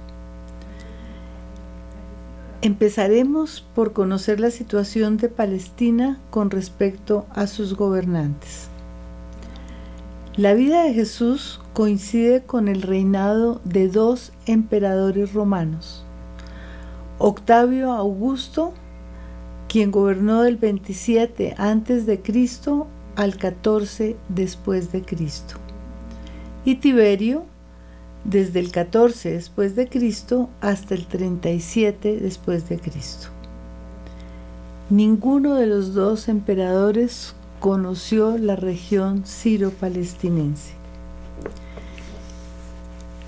Empezaremos 2.62 3.66
por 3.74 3.92
conocer 3.92 4.38
la 4.38 4.52
situación 4.52 5.16
de 5.16 5.28
Palestina 5.28 6.20
con 6.30 6.50
respecto 6.50 7.26
a 7.32 7.48
sus 7.48 7.74
gobernantes. 7.74 8.68
La 10.36 10.54
vida 10.54 10.84
de 10.84 10.94
Jesús 10.94 11.60
coincide 11.72 12.44
con 12.44 12.68
el 12.68 12.82
reinado 12.82 13.60
de 13.64 13.88
dos 13.88 14.32
emperadores 14.46 15.34
romanos, 15.34 16.04
Octavio 17.18 17.92
Augusto 17.92 18.74
quien 19.66 19.90
gobernó 19.90 20.42
del 20.42 20.56
27 20.56 21.54
antes 21.56 22.06
de 22.06 22.20
Cristo 22.20 22.86
al 23.16 23.36
14 23.36 24.16
después 24.28 24.90
de 24.90 25.02
Cristo. 25.02 25.56
Y 26.64 26.76
Tiberio, 26.76 27.44
desde 28.24 28.60
el 28.60 28.70
14 28.70 29.32
después 29.32 29.76
de 29.76 29.88
Cristo 29.88 30.50
hasta 30.60 30.94
el 30.94 31.06
37 31.06 32.18
después 32.20 32.68
de 32.68 32.78
Cristo. 32.78 33.28
Ninguno 34.90 35.54
de 35.54 35.66
los 35.66 35.94
dos 35.94 36.28
emperadores 36.28 37.34
conoció 37.60 38.36
la 38.36 38.56
región 38.56 39.24
ciro-palestinense. 39.24 40.72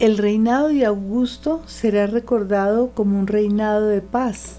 El 0.00 0.18
reinado 0.18 0.68
de 0.68 0.84
Augusto 0.84 1.62
será 1.66 2.08
recordado 2.08 2.90
como 2.90 3.18
un 3.18 3.28
reinado 3.28 3.86
de 3.86 4.00
paz, 4.00 4.56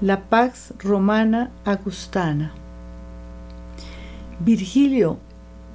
la 0.00 0.22
Pax 0.22 0.72
Romana 0.78 1.50
Augustana. 1.66 2.52
Virgilio, 4.40 5.18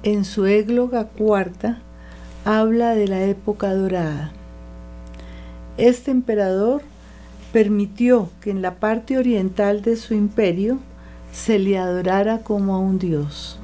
en 0.02 0.24
su 0.24 0.46
égloga 0.46 1.04
cuarta, 1.04 1.80
habla 2.44 2.94
de 2.94 3.06
la 3.06 3.22
época 3.22 3.74
dorada. 3.74 4.32
Este 5.76 6.10
emperador 6.10 6.82
permitió 7.52 8.30
que 8.40 8.50
en 8.50 8.62
la 8.62 8.76
parte 8.76 9.18
oriental 9.18 9.82
de 9.82 9.96
su 9.96 10.14
imperio 10.14 10.78
se 11.32 11.58
le 11.58 11.78
adorara 11.78 12.38
como 12.38 12.74
a 12.74 12.78
un 12.78 12.98
dios. 12.98 13.58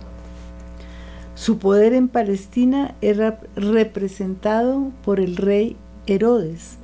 Su 1.34 1.58
poder 1.58 1.92
en 1.92 2.08
Palestina 2.08 2.94
era 3.00 3.40
representado 3.56 4.90
por 5.04 5.20
el 5.20 5.36
rey 5.36 5.76
Herodes, 6.06 6.78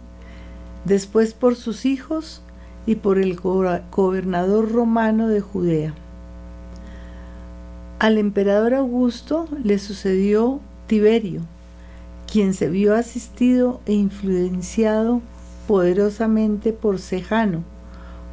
después 0.85 1.33
por 1.33 1.57
sus 1.57 1.87
hijos 1.87 2.43
y 2.85 2.97
por 2.97 3.19
el 3.19 3.37
gobernador 3.37 4.71
romano 4.71 5.29
de 5.29 5.41
Judea. 5.41 5.95
Al 7.99 8.19
emperador 8.19 8.75
Augusto 8.75 9.47
le 9.63 9.79
sucedió 9.79 10.61
Tiberio, 10.89 11.43
quien 12.33 12.55
se 12.55 12.71
vio 12.71 12.95
asistido 12.95 13.83
e 13.85 13.93
influenciado 13.93 15.21
poderosamente 15.69 16.73
por 16.73 16.99
Sejano, 16.99 17.63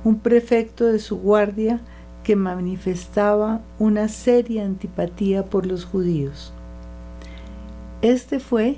un 0.06 0.20
prefecto 0.20 0.86
de 0.86 1.00
su 1.00 1.18
guardia 1.18 1.82
que 2.24 2.38
manifestaba 2.38 3.60
una 3.78 4.08
seria 4.08 4.64
antipatía 4.64 5.43
por 5.43 5.66
los 5.66 5.84
judíos. 5.84 6.54
Este 8.02 8.39
fue 8.39 8.78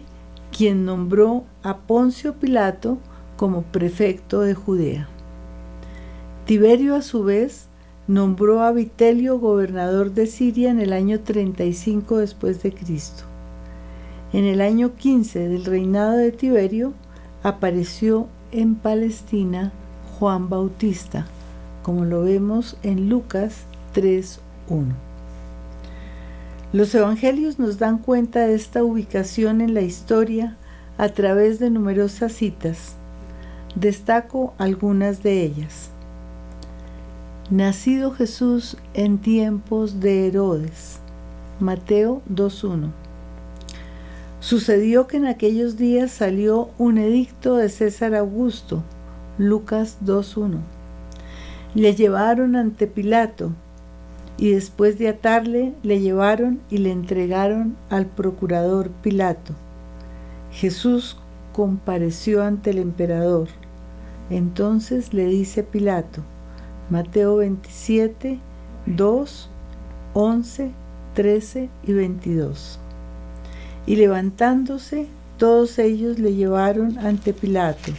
quien 0.52 0.86
nombró 0.86 1.44
a 1.62 1.78
Poncio 1.78 2.34
Pilato 2.40 2.98
como 3.38 3.62
prefecto 3.62 4.42
de 4.42 4.56
Judea. 4.56 5.08
Tiberio 6.46 6.96
a 6.96 7.04
su 7.04 7.24
vez 7.24 7.68
nombró 8.08 8.64
a 8.64 8.72
Vitelio 8.72 9.38
gobernador 9.38 10.14
de 10.14 10.26
Siria 10.26 10.72
en 10.72 10.80
el 10.80 10.92
año 10.92 11.20
35 11.20 12.18
después 12.18 12.64
de 12.64 12.74
Cristo. 12.74 13.31
En 14.34 14.46
el 14.46 14.62
año 14.62 14.96
15 14.96 15.50
del 15.50 15.66
reinado 15.66 16.14
de 16.14 16.32
Tiberio 16.32 16.94
apareció 17.44 18.28
en 18.54 18.76
Palestina 18.76 19.74
Juan 20.18 20.48
Bautista, 20.48 21.28
como 21.84 22.06
lo 22.06 22.24
vemos 22.24 22.78
en 22.82 23.10
Lucas 23.10 23.66
3.1. 23.94 24.94
Los 26.72 26.96
evangelios 26.96 27.60
nos 27.60 27.78
dan 27.78 27.98
cuenta 27.98 28.48
de 28.48 28.56
esta 28.56 28.86
ubicación 28.86 29.60
en 29.60 29.74
la 29.74 29.82
historia 29.82 30.56
a 30.98 31.10
través 31.10 31.60
de 31.60 31.70
numerosas 31.70 32.32
citas. 32.32 32.96
Destaco 33.76 34.54
algunas 34.58 35.24
de 35.24 35.44
ellas. 35.44 35.90
Nacido 37.50 38.12
Jesús 38.12 38.78
en 38.94 39.18
tiempos 39.18 40.00
de 40.00 40.28
Herodes. 40.28 41.00
Mateo 41.60 42.22
2.1. 42.34 43.01
Sucedió 44.42 45.06
que 45.06 45.18
en 45.18 45.28
aquellos 45.28 45.78
días 45.78 46.10
salió 46.10 46.72
un 46.80 46.98
edicto 46.98 47.58
de 47.58 47.70
César 47.70 48.16
Augusto, 48.16 48.82
Lucas 49.38 50.00
2.1. 50.04 50.58
Le 51.76 51.94
llevaron 51.94 52.56
ante 52.56 52.88
Pilato 52.88 53.52
y 54.38 54.50
después 54.50 54.98
de 54.98 55.10
atarle 55.10 55.76
le 55.84 56.00
llevaron 56.00 56.60
y 56.72 56.80
le 56.80 56.92
entregaron 56.92 57.78
al 57.92 58.08
procurador 58.08 58.90
Pilato. 59.04 59.54
Jesús 60.52 61.18
compareció 61.54 62.44
ante 62.44 62.72
el 62.72 62.80
emperador. 62.80 63.48
Entonces 64.32 65.14
le 65.14 65.28
dice 65.28 65.62
Pilato, 65.62 66.24
Mateo 66.90 67.36
27, 67.36 68.40
2, 68.88 69.50
11, 70.16 70.72
13 71.14 71.70
y 71.84 71.94
22. 71.94 72.81
Y 73.86 73.96
levantándose, 73.96 75.08
todos 75.38 75.80
ellos 75.80 76.20
le 76.20 76.34
llevaron 76.36 77.00
ante 77.00 77.34
Pilato. 77.34 77.92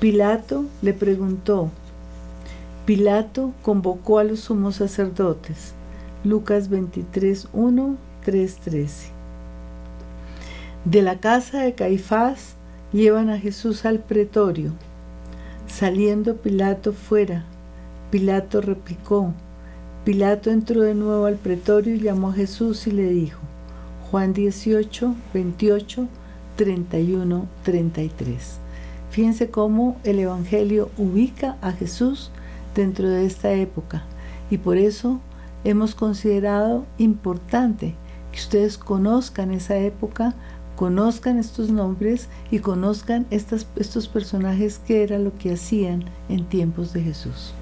Pilato 0.00 0.66
le 0.82 0.92
preguntó. 0.92 1.70
Pilato 2.84 3.52
convocó 3.62 4.18
a 4.18 4.24
los 4.24 4.40
sumos 4.40 4.76
sacerdotes. 4.76 5.74
Lucas 6.24 6.68
23, 6.68 7.48
1, 7.52 7.96
3, 8.24 8.56
13. 8.56 9.08
De 10.84 11.02
la 11.02 11.20
casa 11.20 11.62
de 11.62 11.74
Caifás 11.74 12.54
llevan 12.92 13.30
a 13.30 13.38
Jesús 13.38 13.84
al 13.84 13.98
pretorio. 13.98 14.72
Saliendo 15.66 16.36
Pilato 16.36 16.92
fuera, 16.92 17.44
Pilato 18.10 18.60
replicó. 18.60 19.34
Pilato 20.04 20.50
entró 20.50 20.82
de 20.82 20.94
nuevo 20.94 21.26
al 21.26 21.36
pretorio 21.36 21.94
y 21.94 22.00
llamó 22.00 22.30
a 22.30 22.34
Jesús 22.34 22.86
y 22.86 22.92
le 22.92 23.08
dijo, 23.10 23.40
Juan 24.10 24.32
18, 24.32 25.14
28, 25.34 26.08
31, 26.56 27.46
33. 27.62 28.58
Fíjense 29.10 29.50
cómo 29.50 29.96
el 30.04 30.18
Evangelio 30.18 30.90
ubica 30.96 31.56
a 31.60 31.72
Jesús 31.72 32.30
dentro 32.74 33.08
de 33.08 33.26
esta 33.26 33.52
época 33.52 34.04
y 34.50 34.58
por 34.58 34.76
eso 34.76 35.20
hemos 35.64 35.94
considerado 35.94 36.86
importante 36.96 37.94
que 38.32 38.38
ustedes 38.38 38.78
conozcan 38.78 39.50
esa 39.50 39.76
época, 39.76 40.34
conozcan 40.76 41.38
estos 41.38 41.70
nombres 41.70 42.28
y 42.50 42.60
conozcan 42.60 43.26
estos 43.30 44.08
personajes 44.08 44.78
que 44.78 45.02
era 45.02 45.18
lo 45.18 45.36
que 45.36 45.52
hacían 45.52 46.04
en 46.28 46.46
tiempos 46.46 46.92
de 46.92 47.02
Jesús. 47.02 47.52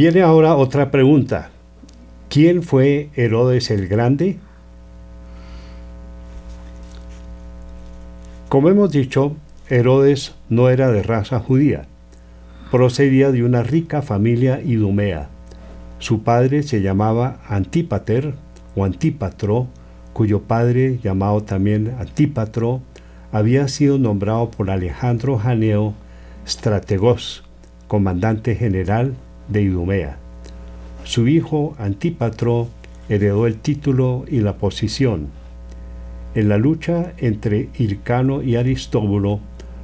Viene 0.00 0.22
ahora 0.22 0.56
otra 0.56 0.90
pregunta. 0.90 1.50
¿Quién 2.30 2.62
fue 2.62 3.10
Herodes 3.16 3.70
el 3.70 3.86
Grande? 3.86 4.38
Como 8.48 8.70
hemos 8.70 8.92
dicho, 8.92 9.36
Herodes 9.68 10.34
no 10.48 10.70
era 10.70 10.90
de 10.90 11.02
raza 11.02 11.38
judía. 11.38 11.84
Procedía 12.70 13.30
de 13.30 13.44
una 13.44 13.62
rica 13.62 14.00
familia 14.00 14.62
idumea. 14.62 15.28
Su 15.98 16.22
padre 16.22 16.62
se 16.62 16.80
llamaba 16.80 17.42
Antípater 17.46 18.32
o 18.76 18.86
Antípatro, 18.86 19.66
cuyo 20.14 20.40
padre, 20.44 20.98
llamado 21.02 21.42
también 21.42 21.94
Antípatro, 21.98 22.80
había 23.32 23.68
sido 23.68 23.98
nombrado 23.98 24.50
por 24.50 24.70
Alejandro 24.70 25.36
Janeo 25.36 25.92
Strategos, 26.46 27.44
comandante 27.86 28.54
general 28.54 29.14
de 29.50 29.62
Idumea. 29.62 30.18
Su 31.04 31.28
hijo 31.28 31.74
Antípatro 31.78 32.68
heredó 33.08 33.46
el 33.46 33.56
título 33.56 34.24
y 34.28 34.40
la 34.40 34.56
posición. 34.56 35.28
En 36.34 36.48
la 36.48 36.58
lucha 36.58 37.12
entre 37.18 37.68
Hircano 37.76 38.42
y 38.42 38.56
Aristóbulo, 38.56 39.40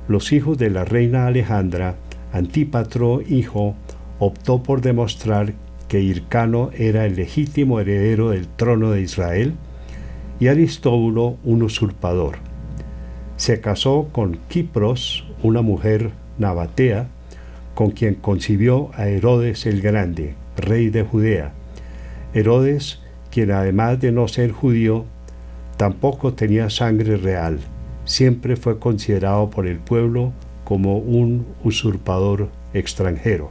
los 0.09 0.33
hijos 0.33 0.59
de 0.59 0.71
la 0.71 0.85
reina 0.85 1.27
Alejandra, 1.27 1.97
Antípatro, 2.33 3.21
hijo, 3.23 3.75
optó 4.19 4.63
por 4.63 4.81
demostrar 4.81 5.55
que 5.89 6.01
Hircano 6.01 6.71
era 6.77 7.07
el 7.07 7.17
legítimo 7.17 7.81
heredero 7.81 8.31
del 8.31 8.47
trono 8.47 8.91
de 8.91 9.03
Israel 9.03 9.55
y 10.39 10.49
Aristóbulo 10.49 11.37
un 11.45 11.63
usurpador. 11.63 12.37
Se 13.37 13.61
casó 13.61 14.09
con 14.13 14.39
Kipros, 14.49 15.27
una 15.43 15.63
mujer 15.63 16.11
nabatea, 16.39 17.09
con 17.77 17.91
quien 17.91 18.15
concibió 18.15 18.91
a 18.95 19.07
Herodes 19.07 19.67
el 19.67 19.83
Grande, 19.83 20.35
rey 20.57 20.89
de 20.89 21.03
Judea. 21.03 21.53
Herodes, 22.33 23.03
quien 23.31 23.51
además 23.51 24.01
de 24.01 24.13
no 24.13 24.29
ser 24.29 24.51
judío, 24.51 25.05
tampoco 25.77 26.33
tenía 26.33 26.71
sangre 26.71 27.19
real, 27.19 27.59
siempre 28.07 28.57
fue 28.57 28.79
considerado 28.79 29.51
por 29.51 29.67
el 29.67 29.77
pueblo 29.77 30.33
como 30.65 30.97
un 30.97 31.45
usurpador 31.65 32.49
extranjero. 32.73 33.51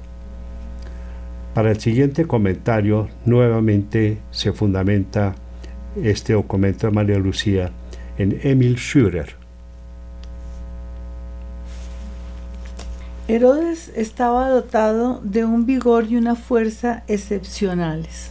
Para 1.53 1.69
el 1.69 1.79
siguiente 1.79 2.25
comentario, 2.25 3.07
nuevamente 3.25 4.17
se 4.31 4.53
fundamenta 4.53 5.35
este 6.01 6.33
documento 6.33 6.87
de 6.87 6.93
María 6.93 7.19
Lucía 7.19 7.69
en 8.17 8.39
Emil 8.41 8.77
Schürer. 8.77 9.44
Herodes 13.27 13.91
estaba 13.95 14.49
dotado 14.49 15.19
de 15.23 15.45
un 15.45 15.65
vigor 15.65 16.05
y 16.05 16.15
una 16.15 16.35
fuerza 16.35 17.03
excepcionales. 17.07 18.29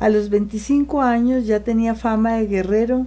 A 0.00 0.08
los 0.08 0.30
25 0.30 1.00
años 1.00 1.46
ya 1.46 1.62
tenía 1.62 1.94
fama 1.94 2.32
de 2.32 2.48
guerrero 2.48 3.06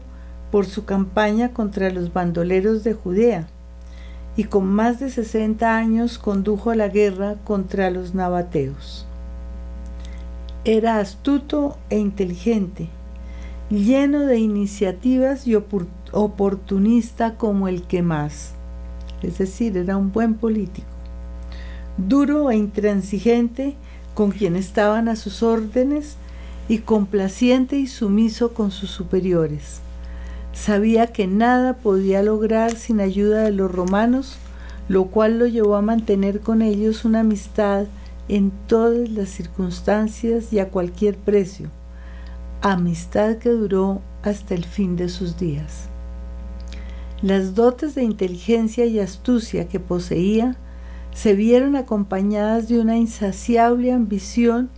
por 0.50 0.66
su 0.66 0.86
campaña 0.86 1.52
contra 1.52 1.90
los 1.90 2.14
bandoleros 2.14 2.86
de 2.86 2.94
Judea 2.94 3.48
y 4.38 4.46
con 4.46 4.66
más 4.66 5.02
de 5.02 5.10
60 5.10 5.76
años 5.76 6.18
condujo 6.18 6.74
la 6.74 6.88
guerra 6.88 7.36
contra 7.44 7.92
los 7.92 8.16
nabateos. 8.16 9.06
Era 10.64 11.00
astuto 11.00 11.80
e 11.90 11.98
inteligente, 11.98 12.88
lleno 13.70 14.22
de 14.22 14.40
iniciativas 14.40 15.48
y 15.48 15.56
oportunista 16.14 17.36
como 17.36 17.68
el 17.68 17.84
que 17.84 18.04
más, 18.04 18.54
es 19.24 19.38
decir, 19.38 19.78
era 19.78 19.98
un 19.98 20.12
buen 20.12 20.36
político, 20.36 20.88
duro 21.98 22.52
e 22.52 22.58
intransigente 22.58 23.76
con 24.14 24.32
quien 24.32 24.56
estaban 24.56 25.08
a 25.08 25.16
sus 25.16 25.44
órdenes 25.44 26.18
y 26.68 26.80
complaciente 26.80 27.78
y 27.78 27.88
sumiso 27.88 28.54
con 28.54 28.72
sus 28.72 28.90
superiores 28.90 29.82
Sabía 30.54 31.08
que 31.08 31.28
nada 31.28 31.74
podía 31.74 32.22
lograr 32.22 32.76
sin 32.76 33.00
ayuda 33.00 33.44
de 33.44 33.52
los 33.52 33.72
romanos, 33.72 34.38
lo 34.90 35.06
cual 35.06 35.40
lo 35.40 35.48
llevó 35.48 35.76
a 35.76 35.82
mantener 35.82 36.42
con 36.42 36.62
ellos 36.62 37.06
una 37.06 37.22
amistad 37.22 37.86
en 38.28 38.52
todas 38.68 39.10
las 39.10 39.30
circunstancias 39.30 40.52
y 40.52 40.60
a 40.60 40.70
cualquier 40.70 41.16
precio, 41.18 41.70
amistad 42.62 43.38
que 43.38 43.50
duró 43.50 44.02
hasta 44.24 44.54
el 44.54 44.66
fin 44.66 44.96
de 44.98 45.10
sus 45.10 45.38
días. 45.38 45.91
Las 47.22 47.54
dotes 47.54 47.94
de 47.94 48.04
inteligencia 48.04 48.86
y 48.86 49.00
astucia 49.00 49.68
que 49.68 49.80
poseía 49.80 50.58
se 51.14 51.36
vieron 51.36 51.76
acompañadas 51.76 52.68
de 52.68 52.80
una 52.80 52.98
insaciable 52.98 53.92
ambición 53.92 54.70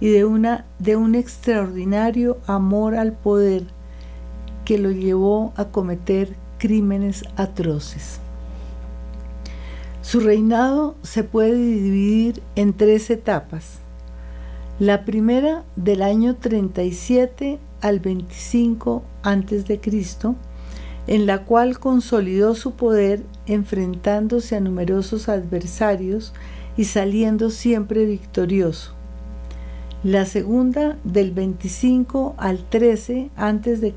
y 0.00 0.08
de, 0.08 0.24
una, 0.24 0.64
de 0.78 0.96
un 0.96 1.14
extraordinario 1.14 2.38
amor 2.46 2.94
al 2.94 3.12
poder 3.12 3.64
que 4.64 4.78
lo 4.78 4.90
llevó 4.90 5.52
a 5.56 5.66
cometer 5.66 6.36
crímenes 6.58 7.24
atroces. 7.36 8.20
Su 10.00 10.20
reinado 10.20 10.96
se 11.02 11.22
puede 11.22 11.56
dividir 11.56 12.42
en 12.56 12.72
tres 12.72 13.10
etapas. 13.10 13.80
La 14.78 15.04
primera 15.04 15.64
del 15.76 16.00
año 16.00 16.36
37 16.36 17.58
al 17.82 18.00
25 18.00 19.02
a.C., 19.22 19.80
en 21.06 21.26
la 21.26 21.44
cual 21.44 21.78
consolidó 21.78 22.54
su 22.54 22.72
poder 22.72 23.22
enfrentándose 23.46 24.56
a 24.56 24.60
numerosos 24.60 25.28
adversarios 25.28 26.32
y 26.76 26.84
saliendo 26.84 27.50
siempre 27.50 28.04
victorioso. 28.04 28.94
La 30.02 30.24
segunda 30.24 30.96
del 31.04 31.32
25 31.32 32.34
al 32.38 32.64
13 32.68 33.30
a.C., 33.36 33.94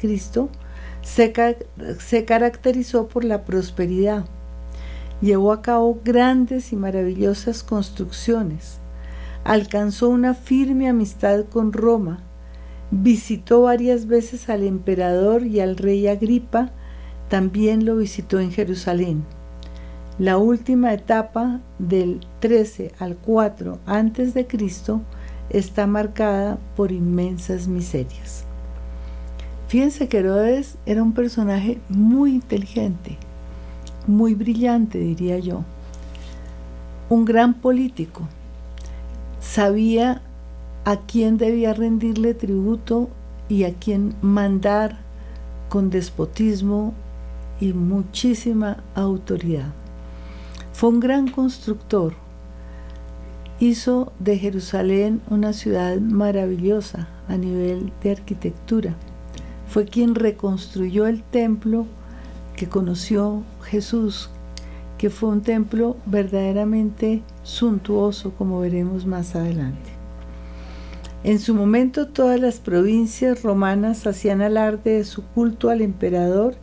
se, 1.04 2.26
caracterizó 2.26 3.08
por 3.08 3.24
la 3.24 3.44
prosperidad. 3.44 4.26
Llevó 5.22 5.52
a 5.54 5.62
cabo 5.62 6.00
grandes 6.04 6.74
y 6.74 6.76
maravillosas 6.76 7.64
construcciones. 7.64 8.80
Alcanzó 9.44 10.10
una 10.10 10.34
firme 10.34 10.90
amistad 10.90 11.46
con 11.46 11.72
Roma. 11.72 12.24
Visitó 12.92 13.64
varias 13.64 14.08
veces 14.08 14.50
al 14.50 14.64
emperador 14.64 15.46
y 15.46 15.60
al 15.60 15.78
rey 15.78 16.08
Agripa. 16.08 16.72
También 17.30 17.86
lo 17.86 17.98
visitó 17.98 18.40
en 18.40 18.52
Jerusalén. 18.52 19.24
La 20.20 20.38
última 20.38 20.94
etapa 20.94 21.60
del 21.80 22.20
13 22.40 22.92
al 23.00 23.16
4 23.16 23.80
antes 23.86 24.34
de 24.34 24.46
Cristo 24.46 25.02
está 25.50 25.88
marcada 25.88 26.60
por 26.76 26.92
inmensas 26.92 27.68
miserias. 27.68 28.44
Fíjense 29.68 30.08
que 30.08 30.20
Herodes 30.20 30.78
era 30.86 31.02
un 31.02 31.14
personaje 31.14 31.80
muy 31.90 32.36
inteligente, 32.36 33.18
muy 34.06 34.36
brillante, 34.36 35.00
diría 35.00 35.40
yo. 35.40 35.64
Un 37.10 37.26
gran 37.26 37.56
político. 37.56 38.22
Sabía 39.40 40.22
a 40.86 40.98
quién 40.98 41.38
debía 41.38 41.74
rendirle 41.74 42.36
tributo 42.36 43.10
y 43.50 43.64
a 43.64 43.74
quién 43.74 44.14
mandar 44.22 45.00
con 45.70 45.90
despotismo 45.90 46.94
y 47.64 47.72
muchísima 47.72 48.84
autoridad. 48.94 49.72
Fue 50.74 50.90
un 50.90 51.00
gran 51.00 51.30
constructor. 51.30 52.14
Hizo 53.60 54.12
de 54.20 54.38
Jerusalén 54.38 55.22
una 55.30 55.54
ciudad 55.54 55.98
maravillosa 56.00 57.08
a 57.30 57.38
nivel 57.38 57.94
de 58.02 58.12
arquitectura 58.12 58.96
fue 59.74 59.86
quien 59.86 60.14
reconstruyó 60.14 61.08
el 61.08 61.24
templo 61.24 61.88
que 62.56 62.70
conoció 62.70 63.42
Jesús, 63.64 64.30
que 65.00 65.10
fue 65.10 65.30
un 65.30 65.42
templo 65.42 65.98
verdaderamente 66.06 67.24
suntuoso, 67.42 68.34
como 68.38 68.60
veremos 68.60 69.08
más 69.08 69.36
adelante. 69.36 69.90
En 71.24 71.40
su 71.40 71.56
momento 71.56 72.08
todas 72.08 72.40
las 72.40 72.60
provincias 72.60 73.42
romanas 73.42 74.06
hacían 74.06 74.44
alarde 74.44 74.98
de 74.98 75.06
su 75.06 75.24
culto 75.24 75.72
al 75.72 75.82
emperador 75.82 76.54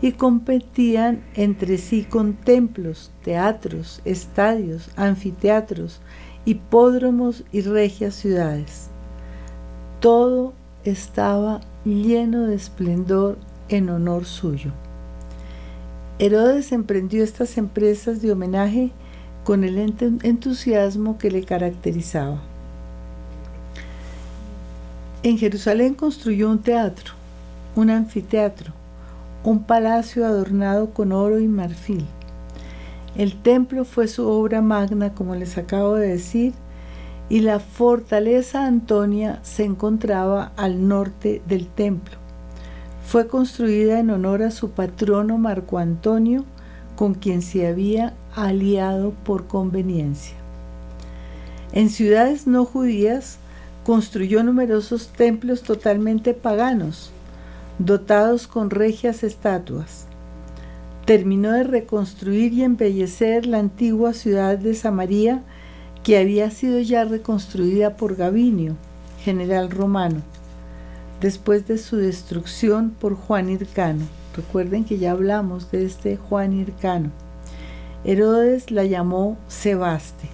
y 0.00 0.12
competían 0.12 1.24
entre 1.34 1.78
sí 1.78 2.04
con 2.04 2.34
templos, 2.34 3.10
teatros, 3.22 4.00
estadios, 4.04 4.90
anfiteatros, 4.96 6.00
hipódromos 6.44 7.44
y 7.52 7.62
regias 7.62 8.14
ciudades. 8.14 8.88
Todo 10.00 10.52
estaba 10.84 11.60
lleno 11.84 12.46
de 12.46 12.54
esplendor 12.54 13.38
en 13.68 13.90
honor 13.90 14.24
suyo. 14.24 14.70
Herodes 16.20 16.72
emprendió 16.72 17.22
estas 17.22 17.58
empresas 17.58 18.22
de 18.22 18.32
homenaje 18.32 18.92
con 19.44 19.64
el 19.64 19.78
entusiasmo 19.78 21.18
que 21.18 21.30
le 21.30 21.44
caracterizaba. 21.44 22.40
En 25.22 25.38
Jerusalén 25.38 25.94
construyó 25.94 26.50
un 26.50 26.60
teatro, 26.60 27.14
un 27.74 27.90
anfiteatro, 27.90 28.72
un 29.48 29.60
palacio 29.62 30.26
adornado 30.26 30.90
con 30.90 31.10
oro 31.10 31.38
y 31.38 31.48
marfil. 31.48 32.04
El 33.16 33.40
templo 33.40 33.86
fue 33.86 34.06
su 34.06 34.28
obra 34.28 34.60
magna, 34.60 35.14
como 35.14 35.34
les 35.34 35.56
acabo 35.56 35.94
de 35.94 36.08
decir, 36.08 36.52
y 37.30 37.40
la 37.40 37.58
fortaleza 37.58 38.66
Antonia 38.66 39.40
se 39.42 39.64
encontraba 39.64 40.52
al 40.58 40.86
norte 40.86 41.40
del 41.48 41.66
templo. 41.66 42.16
Fue 43.02 43.26
construida 43.26 44.00
en 44.00 44.10
honor 44.10 44.42
a 44.42 44.50
su 44.50 44.72
patrono 44.72 45.38
Marco 45.38 45.78
Antonio, 45.78 46.44
con 46.94 47.14
quien 47.14 47.40
se 47.40 47.66
había 47.66 48.12
aliado 48.36 49.12
por 49.24 49.46
conveniencia. 49.46 50.36
En 51.72 51.88
ciudades 51.88 52.46
no 52.46 52.66
judías 52.66 53.38
construyó 53.82 54.42
numerosos 54.42 55.08
templos 55.08 55.62
totalmente 55.62 56.34
paganos, 56.34 57.12
dotados 57.78 58.48
con 58.48 58.70
regias 58.70 59.22
estatuas. 59.22 60.06
Terminó 61.04 61.52
de 61.52 61.62
reconstruir 61.62 62.52
y 62.52 62.64
embellecer 62.64 63.46
la 63.46 63.58
antigua 63.58 64.12
ciudad 64.12 64.58
de 64.58 64.74
Samaria, 64.74 65.42
que 66.02 66.18
había 66.18 66.50
sido 66.50 66.80
ya 66.80 67.04
reconstruida 67.04 67.96
por 67.96 68.16
Gavinio, 68.16 68.76
general 69.22 69.70
romano, 69.70 70.22
después 71.20 71.66
de 71.66 71.78
su 71.78 71.96
destrucción 71.96 72.90
por 72.90 73.14
Juan 73.14 73.48
Hircano. 73.48 74.04
Recuerden 74.36 74.84
que 74.84 74.98
ya 74.98 75.12
hablamos 75.12 75.70
de 75.70 75.84
este 75.84 76.16
Juan 76.16 76.52
Hircano. 76.52 77.10
Herodes 78.04 78.70
la 78.70 78.84
llamó 78.84 79.36
Sebaste. 79.48 80.28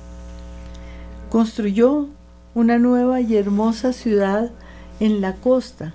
Construyó 1.30 2.08
una 2.54 2.78
nueva 2.78 3.20
y 3.20 3.36
hermosa 3.36 3.92
ciudad 3.92 4.50
en 5.00 5.20
la 5.20 5.34
costa, 5.34 5.94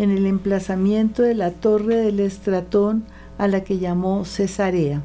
en 0.00 0.10
el 0.10 0.24
emplazamiento 0.24 1.22
de 1.22 1.34
la 1.34 1.50
torre 1.50 1.96
del 1.96 2.20
estratón 2.20 3.04
a 3.36 3.48
la 3.48 3.64
que 3.64 3.78
llamó 3.78 4.24
Cesarea. 4.24 5.02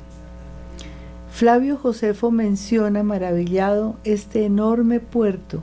Flavio 1.31 1.75
Josefo 1.75 2.31
menciona 2.31 3.03
maravillado 3.03 3.97
este 4.05 4.45
enorme 4.45 5.01
puerto, 5.01 5.61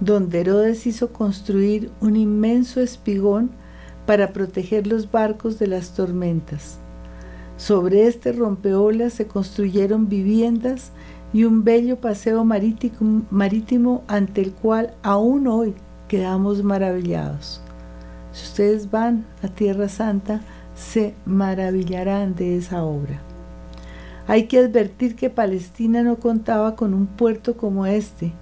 donde 0.00 0.40
Herodes 0.40 0.86
hizo 0.86 1.12
construir 1.12 1.90
un 2.00 2.16
inmenso 2.16 2.80
espigón 2.80 3.50
para 4.06 4.32
proteger 4.32 4.86
los 4.86 5.10
barcos 5.10 5.58
de 5.58 5.66
las 5.66 5.92
tormentas. 5.92 6.78
Sobre 7.58 8.06
este 8.06 8.32
rompeolas 8.32 9.12
se 9.12 9.26
construyeron 9.26 10.08
viviendas 10.08 10.90
y 11.34 11.44
un 11.44 11.64
bello 11.64 12.00
paseo 12.00 12.46
marítimo, 12.46 13.26
marítimo 13.30 14.04
ante 14.08 14.40
el 14.40 14.52
cual 14.52 14.94
aún 15.02 15.48
hoy 15.48 15.74
quedamos 16.08 16.64
maravillados. 16.64 17.63
Si 18.34 18.46
ustedes 18.46 18.90
van 18.90 19.24
a 19.42 19.48
Tierra 19.48 19.88
Santa, 19.88 20.40
se 20.74 21.14
maravillarán 21.24 22.34
de 22.34 22.56
esa 22.56 22.82
obra. 22.82 23.22
Hay 24.26 24.48
que 24.48 24.58
advertir 24.58 25.14
que 25.14 25.30
Palestina 25.30 26.02
no 26.02 26.16
contaba 26.16 26.74
con 26.74 26.94
un 26.94 27.06
puerto 27.06 27.56
como 27.56 27.86
este, 27.86 28.32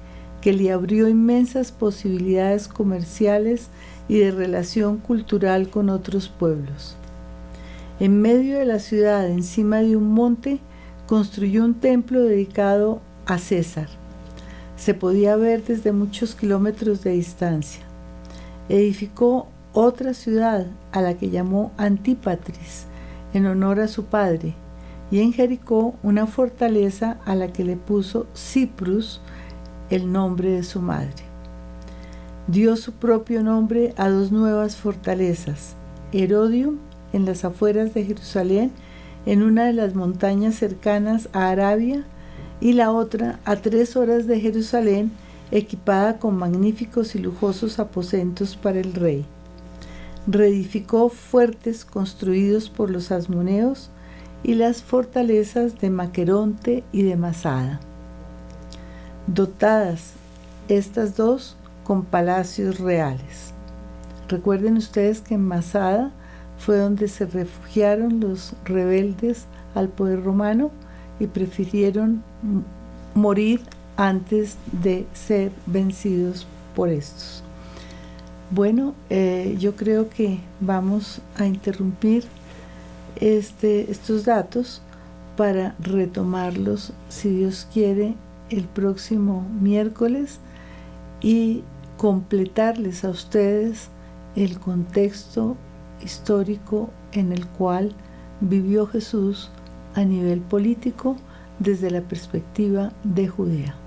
que 0.41 0.55
le 0.55 0.73
abrió 0.73 1.09
inmensas 1.09 1.73
posibilidades 1.73 2.69
comerciales 2.69 3.69
y 4.09 4.19
de 4.19 4.31
relación 4.31 4.97
cultural 4.97 5.69
con 5.69 5.91
otros 5.91 6.29
pueblos. 6.29 6.97
En 8.01 8.23
medio 8.23 8.59
de 8.59 8.65
la 8.65 8.79
ciudad, 8.79 9.29
encima 9.29 9.83
de 9.83 9.97
un 9.97 10.11
monte, 10.11 10.59
construyó 11.07 11.65
un 11.65 11.75
templo 11.75 12.23
dedicado 12.23 13.03
a 13.27 13.37
César. 13.37 13.89
Se 14.77 14.95
podía 14.95 15.37
ver 15.37 15.63
desde 15.63 15.93
muchos 15.93 16.35
kilómetros 16.35 17.05
de 17.05 17.11
distancia. 17.11 17.83
Edificó 18.71 19.49
otra 19.73 20.15
ciudad 20.15 20.67
a 20.93 21.01
la 21.01 21.15
que 21.15 21.31
llamó 21.31 21.73
Antípatris, 21.77 22.87
en 23.33 23.47
honor 23.47 23.81
a 23.81 23.89
su 23.89 24.05
padre, 24.05 24.55
y 25.11 25.21
en 25.21 25.33
Jericó 25.33 25.95
una 26.03 26.27
fortaleza 26.27 27.19
a 27.25 27.35
la 27.35 27.53
que 27.53 27.65
le 27.65 27.77
puso 27.77 28.27
Cyprus, 28.35 29.21
el 29.91 30.11
nombre 30.11 30.51
de 30.51 30.63
su 30.63 30.81
madre. 30.81 31.25
Dio 32.47 32.77
su 32.77 32.93
propio 32.93 33.43
nombre 33.43 33.95
a 33.97 34.09
dos 34.09 34.33
nuevas 34.33 34.77
fortalezas, 34.77 35.75
Herodium 36.13 36.79
en 37.13 37.25
las 37.27 37.45
afueras 37.45 37.95
de 37.95 38.05
Jerusalén, 38.05 38.73
en 39.27 39.43
una 39.43 39.67
de 39.67 39.73
las 39.73 39.95
montañas 39.95 40.55
cercanas 40.55 41.29
a 41.33 41.51
Arabia, 41.51 42.05
y 42.61 42.75
la 42.75 42.91
otra 42.93 43.41
a 43.45 43.57
tres 43.57 43.97
horas 43.97 44.27
de 44.27 44.41
Jerusalén, 44.41 45.13
equipada 45.51 46.19
con 46.19 46.37
magníficos 46.37 47.15
y 47.15 47.19
lujosos 47.19 47.79
aposentos 47.79 48.57
para 48.57 48.81
el 48.81 48.95
rey. 48.95 49.27
Reedificó 50.27 51.09
fuertes 51.09 51.85
construidos 51.85 52.69
por 52.71 52.91
los 52.91 53.11
asmoneos 53.11 53.91
y 54.43 54.55
las 54.55 54.83
fortalezas 54.83 55.81
de 55.81 55.91
Maqueronte 55.91 56.85
y 56.93 57.03
de 57.03 57.17
Masada. 57.17 57.81
Dotadas 59.27 60.13
estas 60.69 61.17
dos 61.17 61.57
con 61.85 62.05
palacios 62.05 62.79
reales. 62.79 63.53
Recuerden 64.29 64.77
ustedes 64.77 65.21
que 65.21 65.35
en 65.35 65.47
Masada 65.47 66.13
fue 66.59 66.79
donde 66.79 67.09
se 67.09 67.27
refugiaron 67.27 68.21
los 68.21 68.55
rebeldes 68.65 69.47
al 69.75 69.89
poder 69.89 70.23
romano 70.23 70.71
y 71.19 71.27
prefirieron 71.27 72.23
morir 73.15 73.61
antes 73.97 74.57
de 74.71 75.07
ser 75.13 75.53
vencidos 75.67 76.47
por 76.75 76.89
estos. 76.89 77.42
Bueno, 78.55 78.95
eh, 79.09 79.57
yo 79.59 79.77
creo 79.77 80.11
que 80.11 80.39
vamos 80.61 81.23
a 81.37 81.47
interrumpir 81.47 82.25
este, 83.17 83.91
estos 83.91 84.27
datos 84.27 84.83
para 85.39 85.75
retomarlos, 85.79 86.93
si 87.09 87.31
Dios 87.31 87.67
quiere, 87.73 88.15
el 88.51 88.65
próximo 88.65 89.49
miércoles 89.59 90.39
y 91.23 91.63
completarles 91.97 93.07
a 93.07 93.09
ustedes 93.09 93.89
el 94.37 94.59
contexto 94.59 95.57
histórico 96.05 96.91
en 97.13 97.33
el 97.33 97.47
cual 97.47 97.95
vivió 98.43 98.87
Jesús 98.87 99.51
a 99.95 100.05
nivel 100.05 100.43
político 100.43 101.17
desde 101.59 101.91
la 101.91 102.03
perspectiva 102.03 102.93
de 103.03 103.29
Judea. 103.29 103.82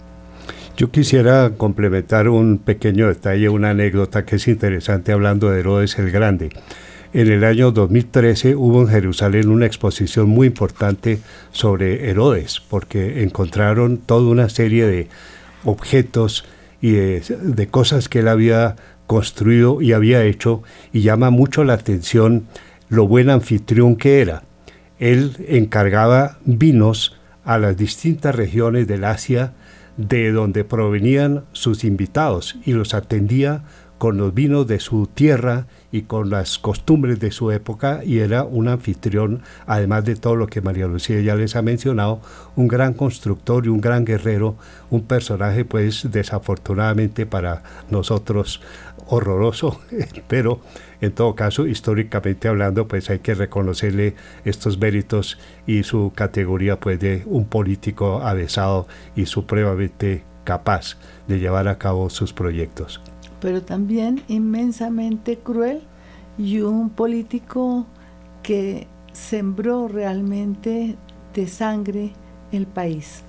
Yo 0.78 0.91
quisiera 0.91 1.51
complementar 1.55 2.28
un 2.28 2.57
pequeño 2.57 3.07
detalle, 3.07 3.47
una 3.47 3.69
anécdota 3.69 4.26
que 4.26 4.36
es 4.36 4.47
interesante 4.49 5.13
hablando 5.13 5.49
de 5.49 5.61
Herodes 5.61 5.97
el 5.99 6.11
Grande. 6.11 6.49
En 7.13 7.32
el 7.32 7.45
año 7.45 7.71
2013 7.71 8.57
hubo 8.57 8.82
en 8.82 8.89
Jerusalén 8.89 9.47
una 9.47 9.67
exposición 9.67 10.28
muy 10.28 10.47
importante 10.47 11.19
sobre 11.51 12.09
Herodes, 12.09 12.61
porque 12.69 13.23
encontraron 13.23 13.99
toda 13.99 14.30
una 14.30 14.49
serie 14.49 14.86
de 14.86 15.07
objetos 15.63 16.43
y 16.82 16.91
de, 16.91 17.67
cosas 17.71 18.09
que 18.09 18.19
él 18.19 18.28
había 18.28 18.76
construido 19.07 19.82
y 19.82 19.93
había 19.93 20.26
hecho, 20.26 20.61
y 20.91 21.03
llama 21.03 21.30
mucho 21.30 21.63
la 21.63 21.76
atención 21.76 22.47
lo 22.89 23.07
buen 23.07 23.30
anfitrión 23.30 23.95
que 23.95 24.19
era. 24.19 24.43
Él 24.99 25.38
encargaba 25.47 26.38
vinos 26.43 27.17
a 27.45 27.59
las 27.59 27.78
distintas 27.78 28.36
regiones 28.36 28.88
del 28.88 29.05
Asia 29.05 29.53
de 29.98 30.32
donde 30.32 30.64
provenían 30.64 31.46
sus 31.54 31.84
invitados 31.84 32.58
y 32.66 32.74
los 32.74 32.93
atendía 32.93 33.64
con 33.98 34.18
los 34.18 34.34
vinos 34.34 34.68
de 34.68 34.80
su 34.80 35.08
tierra 35.08 35.68
y 35.91 36.04
con 36.04 36.30
las 36.30 36.60
costumbres 36.60 37.20
de 37.20 37.32
su 37.32 37.52
época 37.52 38.02
y 38.04 38.20
era 38.20 38.43
un 38.43 38.68
anfitrión, 38.68 39.41
además 39.66 40.04
de 40.04 40.16
todo 40.16 40.36
lo 40.36 40.48
que 40.48 40.62
María 40.62 40.88
Lucía 40.88 41.22
ya 41.22 41.36
les 41.36 41.56
ha 41.56 41.62
mencionado, 41.62 42.20
un 42.56 42.68
gran 42.68 42.93
constructor 42.93 43.66
y 43.66 43.70
un 43.70 43.80
gran 43.80 44.04
guerrero, 44.04 44.58
un 44.89 45.04
personaje 45.04 45.64
pues 45.64 46.12
desafortunadamente 46.12 47.26
para 47.26 47.64
nosotros 47.89 48.62
horroroso, 49.08 49.80
pero 50.28 50.60
en 51.06 51.14
todo 51.14 51.36
caso 51.36 51.68
históricamente 51.68 52.47
hablando 52.47 52.88
pues 52.88 53.10
hay 53.10 53.20
que 53.20 53.36
reconocerle 53.36 54.16
estos 54.43 54.78
méritos 54.78 55.38
y 55.66 55.84
su 55.84 56.12
categoría 56.14 56.80
pues 56.80 56.99
de 56.99 57.24
un 57.26 57.45
político 57.45 58.22
avesado 58.22 58.88
y 59.16 59.26
supremamente 59.26 60.24
capaz 60.43 60.97
de 61.28 61.39
llevar 61.39 61.68
a 61.68 61.78
cabo 61.78 62.10
sus 62.10 62.34
proyectos 62.34 63.01
pero 63.39 63.62
también 63.62 64.24
inmensamente 64.28 65.38
cruel 65.38 65.82
y 66.38 66.62
un 66.62 66.89
político 66.89 67.86
que 68.43 68.88
sembró 69.14 69.88
realmente 69.88 70.95
de 71.34 71.47
sangre 71.47 72.14
el 72.51 72.68
país. 72.68 73.22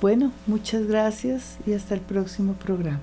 Bueno, 0.00 0.32
muchas 0.46 0.86
gracias 0.86 1.58
y 1.66 1.72
hasta 1.72 1.94
el 1.94 2.00
próximo 2.00 2.54
programa. 2.54 3.00